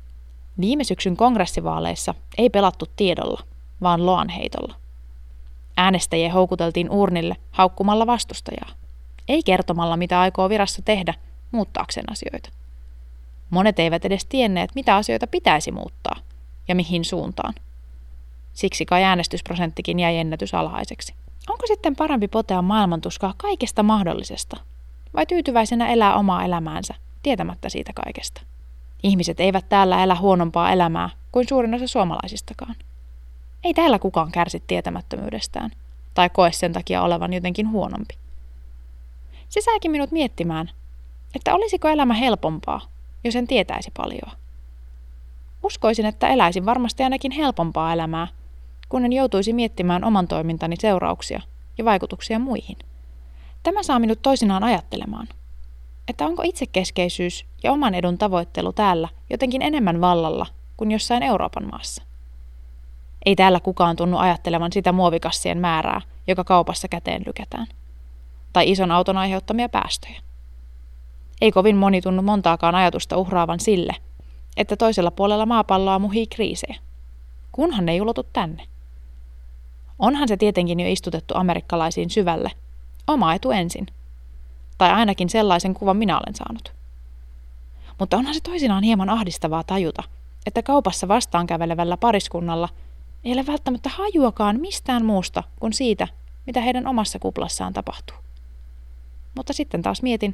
Viime 0.61 0.83
syksyn 0.83 1.17
kongressivaaleissa 1.17 2.13
ei 2.37 2.49
pelattu 2.49 2.85
tiedolla, 2.95 3.43
vaan 3.81 4.05
loanheitolla. 4.05 4.75
Äänestäjiä 5.77 6.33
houkuteltiin 6.33 6.89
urnille 6.89 7.35
haukkumalla 7.51 8.07
vastustajaa, 8.07 8.69
ei 9.27 9.43
kertomalla 9.43 9.97
mitä 9.97 10.21
aikoo 10.21 10.49
virassa 10.49 10.81
tehdä 10.81 11.13
muuttaakseen 11.51 12.11
asioita. 12.11 12.49
Monet 13.49 13.79
eivät 13.79 14.05
edes 14.05 14.25
tienneet, 14.25 14.71
mitä 14.75 14.95
asioita 14.95 15.27
pitäisi 15.27 15.71
muuttaa 15.71 16.15
ja 16.67 16.75
mihin 16.75 17.05
suuntaan. 17.05 17.53
Siksi 18.53 18.85
kai 18.85 19.03
äänestysprosenttikin 19.03 19.99
jäi 19.99 20.17
ennätys 20.17 20.53
alhaiseksi. 20.53 21.13
Onko 21.49 21.67
sitten 21.67 21.95
parempi 21.95 22.27
potea 22.27 22.61
maailmantuskaa 22.61 23.33
kaikesta 23.37 23.83
mahdollisesta 23.83 24.57
vai 25.15 25.25
tyytyväisenä 25.25 25.87
elää 25.87 26.15
omaa 26.15 26.43
elämäänsä 26.43 26.93
tietämättä 27.23 27.69
siitä 27.69 27.91
kaikesta? 27.93 28.41
Ihmiset 29.03 29.39
eivät 29.39 29.69
täällä 29.69 30.03
elä 30.03 30.15
huonompaa 30.15 30.71
elämää 30.71 31.09
kuin 31.31 31.47
suurin 31.49 31.73
osa 31.73 31.87
suomalaisistakaan. 31.87 32.75
Ei 33.63 33.73
täällä 33.73 33.99
kukaan 33.99 34.31
kärsi 34.31 34.63
tietämättömyydestään 34.67 35.71
tai 36.13 36.29
koe 36.29 36.51
sen 36.51 36.73
takia 36.73 37.01
olevan 37.01 37.33
jotenkin 37.33 37.69
huonompi. 37.69 38.17
Se 39.49 39.61
sääkin 39.61 39.91
minut 39.91 40.11
miettimään, 40.11 40.69
että 41.35 41.53
olisiko 41.53 41.87
elämä 41.87 42.13
helpompaa, 42.13 42.81
jos 43.23 43.35
en 43.35 43.47
tietäisi 43.47 43.91
paljon. 43.97 44.31
Uskoisin, 45.63 46.05
että 46.05 46.27
eläisin 46.27 46.65
varmasti 46.65 47.03
ainakin 47.03 47.31
helpompaa 47.31 47.93
elämää, 47.93 48.27
kun 48.89 49.05
en 49.05 49.13
joutuisi 49.13 49.53
miettimään 49.53 50.03
oman 50.03 50.27
toimintani 50.27 50.75
seurauksia 50.75 51.41
ja 51.77 51.85
vaikutuksia 51.85 52.39
muihin. 52.39 52.77
Tämä 53.63 53.83
saa 53.83 53.99
minut 53.99 54.21
toisinaan 54.21 54.63
ajattelemaan, 54.63 55.27
että 56.07 56.25
onko 56.25 56.43
itsekeskeisyys 56.45 57.45
ja 57.63 57.71
oman 57.71 57.95
edun 57.95 58.17
tavoittelu 58.17 58.73
täällä 58.73 59.09
jotenkin 59.29 59.61
enemmän 59.61 60.01
vallalla 60.01 60.45
kuin 60.77 60.91
jossain 60.91 61.23
Euroopan 61.23 61.67
maassa. 61.71 62.03
Ei 63.25 63.35
täällä 63.35 63.59
kukaan 63.59 63.95
tunnu 63.95 64.17
ajattelevan 64.17 64.71
sitä 64.71 64.91
muovikassien 64.91 65.57
määrää, 65.57 66.01
joka 66.27 66.43
kaupassa 66.43 66.87
käteen 66.87 67.23
lykätään. 67.25 67.67
Tai 68.53 68.71
ison 68.71 68.91
auton 68.91 69.17
aiheuttamia 69.17 69.69
päästöjä. 69.69 70.21
Ei 71.41 71.51
kovin 71.51 71.77
moni 71.77 72.01
tunnu 72.01 72.21
montaakaan 72.21 72.75
ajatusta 72.75 73.17
uhraavan 73.17 73.59
sille, 73.59 73.95
että 74.57 74.75
toisella 74.75 75.11
puolella 75.11 75.45
maapalloa 75.45 75.99
muhii 75.99 76.27
kriisejä. 76.27 76.75
Kunhan 77.51 77.85
ne 77.85 77.91
ei 77.91 78.01
ulotu 78.01 78.23
tänne. 78.23 78.63
Onhan 79.99 80.27
se 80.27 80.37
tietenkin 80.37 80.79
jo 80.79 80.91
istutettu 80.91 81.33
amerikkalaisiin 81.37 82.09
syvälle. 82.09 82.51
Oma 83.07 83.33
etu 83.33 83.51
ensin. 83.51 83.87
Tai 84.77 84.91
ainakin 84.91 85.29
sellaisen 85.29 85.73
kuvan 85.73 85.97
minä 85.97 86.17
olen 86.17 86.35
saanut. 86.35 86.73
Mutta 87.99 88.17
onhan 88.17 88.33
se 88.33 88.39
toisinaan 88.39 88.83
hieman 88.83 89.09
ahdistavaa 89.09 89.63
tajuta, 89.63 90.03
että 90.45 90.63
kaupassa 90.63 91.07
vastaan 91.07 91.47
kävelevällä 91.47 91.97
pariskunnalla 91.97 92.69
ei 93.23 93.33
ole 93.33 93.45
välttämättä 93.45 93.89
hajuakaan 93.89 94.59
mistään 94.59 95.05
muusta 95.05 95.43
kuin 95.59 95.73
siitä, 95.73 96.07
mitä 96.45 96.61
heidän 96.61 96.87
omassa 96.87 97.19
kuplassaan 97.19 97.73
tapahtuu. 97.73 98.17
Mutta 99.35 99.53
sitten 99.53 99.81
taas 99.81 100.01
mietin, 100.01 100.33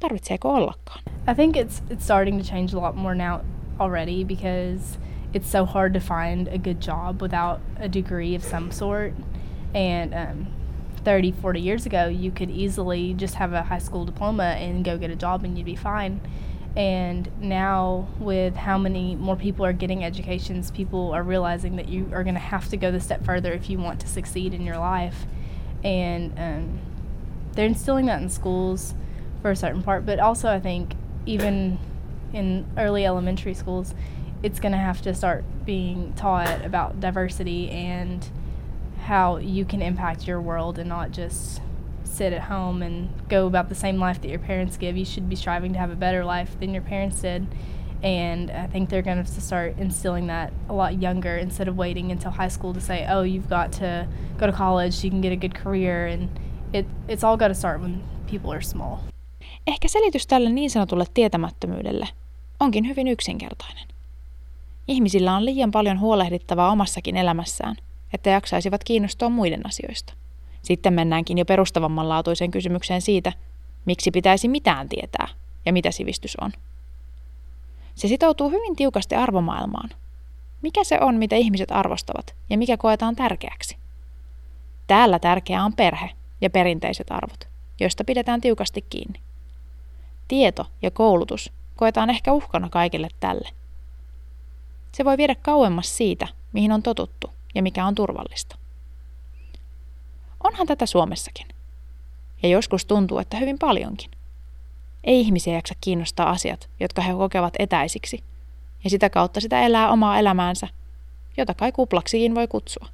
tarvitseeko 0.00 0.54
ollakaan. 0.54 1.02
I 1.32 1.34
think 1.34 1.56
it's 1.56 1.82
it's 1.90 2.02
starting 2.02 2.38
to 2.38 2.44
change 2.44 2.76
a 2.76 2.80
lot 2.80 2.96
more 2.96 3.14
now 3.14 3.40
already 3.78 4.24
because 4.24 4.98
it's 5.34 5.50
so 5.52 5.66
hard 5.66 5.92
to 5.92 6.00
find 6.00 6.48
a 6.48 6.58
good 6.58 6.76
job 6.86 7.22
without 7.22 7.60
a 7.84 7.92
degree 7.92 8.36
of 8.36 8.42
some 8.44 8.72
sort, 8.72 9.14
and 9.74 10.12
um, 10.14 10.46
30, 11.04 11.32
40 11.32 11.60
years 11.60 11.86
ago, 11.86 12.06
you 12.06 12.30
could 12.30 12.50
easily 12.50 13.14
just 13.14 13.34
have 13.34 13.52
a 13.52 13.62
high 13.62 13.78
school 13.78 14.04
diploma 14.04 14.56
and 14.58 14.84
go 14.84 14.98
get 14.98 15.10
a 15.10 15.16
job 15.16 15.44
and 15.44 15.56
you'd 15.56 15.64
be 15.64 15.76
fine. 15.76 16.20
And 16.76 17.28
now, 17.40 18.06
with 18.20 18.54
how 18.54 18.78
many 18.78 19.16
more 19.16 19.34
people 19.34 19.64
are 19.64 19.72
getting 19.72 20.04
educations, 20.04 20.70
people 20.70 21.10
are 21.12 21.22
realizing 21.22 21.76
that 21.76 21.88
you 21.88 22.08
are 22.12 22.22
going 22.22 22.34
to 22.34 22.40
have 22.40 22.68
to 22.68 22.76
go 22.76 22.92
the 22.92 23.00
step 23.00 23.24
further 23.24 23.52
if 23.52 23.68
you 23.68 23.78
want 23.78 24.00
to 24.00 24.06
succeed 24.06 24.54
in 24.54 24.62
your 24.62 24.78
life. 24.78 25.26
And 25.82 26.32
um, 26.38 26.78
they're 27.54 27.66
instilling 27.66 28.06
that 28.06 28.22
in 28.22 28.28
schools 28.28 28.94
for 29.42 29.50
a 29.50 29.56
certain 29.56 29.82
part, 29.82 30.06
but 30.06 30.20
also 30.20 30.48
I 30.48 30.60
think 30.60 30.94
even 31.26 31.78
in 32.32 32.66
early 32.76 33.04
elementary 33.04 33.54
schools, 33.54 33.94
it's 34.42 34.60
going 34.60 34.72
to 34.72 34.78
have 34.78 35.02
to 35.02 35.14
start 35.14 35.44
being 35.64 36.12
taught 36.14 36.64
about 36.64 37.00
diversity 37.00 37.68
and 37.70 38.28
how 39.10 39.38
you 39.38 39.64
can 39.64 39.82
impact 39.82 40.28
your 40.28 40.40
world 40.40 40.78
and 40.78 40.88
not 40.88 41.10
just 41.10 41.60
sit 42.04 42.32
at 42.32 42.42
home 42.42 42.80
and 42.86 43.08
go 43.28 43.46
about 43.46 43.68
the 43.68 43.74
same 43.74 43.98
life 44.06 44.20
that 44.20 44.28
your 44.28 44.38
parents 44.38 44.76
give. 44.76 44.96
You 44.96 45.04
should 45.04 45.28
be 45.28 45.36
striving 45.36 45.72
to 45.72 45.78
have 45.78 45.90
a 45.90 45.96
better 45.96 46.24
life 46.24 46.50
than 46.60 46.72
your 46.74 46.84
parents 46.84 47.20
did. 47.22 47.42
And 48.02 48.50
I 48.50 48.66
think 48.72 48.88
they're 48.88 49.02
going 49.02 49.24
to 49.24 49.40
start 49.40 49.78
instilling 49.78 50.28
that 50.28 50.52
a 50.68 50.72
lot 50.72 51.02
younger 51.02 51.36
instead 51.36 51.68
of 51.68 51.76
waiting 51.76 52.12
until 52.12 52.30
high 52.30 52.50
school 52.50 52.72
to 52.74 52.80
say, 52.80 53.06
oh, 53.10 53.22
you've 53.22 53.48
got 53.48 53.72
to 53.80 54.06
go 54.38 54.46
to 54.46 54.52
college 54.52 54.94
so 54.94 55.04
you 55.06 55.10
can 55.10 55.20
get 55.20 55.32
a 55.32 55.36
good 55.36 55.54
career. 55.62 56.06
And 56.06 56.28
it, 56.72 56.86
it's 57.08 57.24
all 57.24 57.36
got 57.36 57.48
to 57.48 57.54
start 57.54 57.80
when 57.80 58.02
people 58.30 58.52
are 58.52 58.62
small. 58.62 58.96
Ehkä 59.66 59.88
selitys 59.88 60.26
tälle 60.26 60.50
niin 60.50 60.70
sanotulle 60.70 61.04
tietämättömyydelle 61.14 62.08
onkin 62.60 62.88
hyvin 62.88 63.08
yksinkertainen. 63.08 63.88
Ihmisillä 64.88 65.36
on 65.36 65.44
liian 65.44 65.70
paljon 65.70 66.00
huolehdittavaa 66.00 66.70
omassakin 66.70 67.16
elämässään, 67.16 67.76
että 68.12 68.30
jaksaisivat 68.30 68.84
kiinnostua 68.84 69.28
muiden 69.28 69.66
asioista. 69.66 70.12
Sitten 70.62 70.92
mennäänkin 70.92 71.38
jo 71.38 71.44
perustavammanlaatuiseen 71.44 72.50
kysymykseen 72.50 73.02
siitä, 73.02 73.32
miksi 73.84 74.10
pitäisi 74.10 74.48
mitään 74.48 74.88
tietää 74.88 75.28
ja 75.66 75.72
mitä 75.72 75.90
sivistys 75.90 76.36
on. 76.40 76.52
Se 77.94 78.08
sitoutuu 78.08 78.50
hyvin 78.50 78.76
tiukasti 78.76 79.14
arvomaailmaan. 79.14 79.90
Mikä 80.62 80.84
se 80.84 80.98
on, 81.00 81.14
mitä 81.14 81.36
ihmiset 81.36 81.72
arvostavat 81.72 82.34
ja 82.50 82.58
mikä 82.58 82.76
koetaan 82.76 83.16
tärkeäksi? 83.16 83.76
Täällä 84.86 85.18
tärkeää 85.18 85.64
on 85.64 85.72
perhe 85.72 86.10
ja 86.40 86.50
perinteiset 86.50 87.06
arvot, 87.10 87.48
joista 87.80 88.04
pidetään 88.04 88.40
tiukasti 88.40 88.84
kiinni. 88.90 89.20
Tieto 90.28 90.66
ja 90.82 90.90
koulutus 90.90 91.52
koetaan 91.76 92.10
ehkä 92.10 92.32
uhkana 92.32 92.68
kaikille 92.68 93.08
tälle. 93.20 93.48
Se 94.92 95.04
voi 95.04 95.16
viedä 95.16 95.34
kauemmas 95.34 95.96
siitä, 95.96 96.28
mihin 96.52 96.72
on 96.72 96.82
totuttu 96.82 97.30
ja 97.54 97.62
mikä 97.62 97.86
on 97.86 97.94
turvallista. 97.94 98.56
Onhan 100.44 100.66
tätä 100.66 100.86
Suomessakin. 100.86 101.46
Ja 102.42 102.48
joskus 102.48 102.84
tuntuu, 102.84 103.18
että 103.18 103.36
hyvin 103.36 103.58
paljonkin. 103.58 104.10
Ei 105.04 105.20
ihmisiä 105.20 105.54
jaksa 105.54 105.74
kiinnostaa 105.80 106.30
asiat, 106.30 106.68
jotka 106.80 107.02
he 107.02 107.12
kokevat 107.12 107.54
etäisiksi, 107.58 108.24
ja 108.84 108.90
sitä 108.90 109.10
kautta 109.10 109.40
sitä 109.40 109.62
elää 109.62 109.90
omaa 109.90 110.18
elämäänsä, 110.18 110.68
jota 111.36 111.54
kai 111.54 111.72
kuplaksikin 111.72 112.34
voi 112.34 112.48
kutsua. 112.48 112.88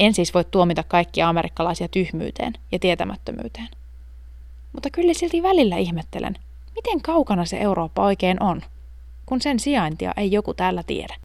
En 0.00 0.14
siis 0.14 0.34
voi 0.34 0.44
tuomita 0.44 0.82
kaikkia 0.82 1.28
amerikkalaisia 1.28 1.88
tyhmyyteen 1.88 2.52
ja 2.72 2.78
tietämättömyyteen. 2.78 3.68
Mutta 4.72 4.90
kyllä 4.90 5.14
silti 5.14 5.42
välillä 5.42 5.76
ihmettelen, 5.76 6.34
miten 6.74 7.02
kaukana 7.02 7.44
se 7.44 7.56
Eurooppa 7.56 8.04
oikein 8.04 8.42
on, 8.42 8.62
kun 9.26 9.42
sen 9.42 9.60
sijaintia 9.60 10.12
ei 10.16 10.32
joku 10.32 10.54
täällä 10.54 10.82
tiedä. 10.82 11.14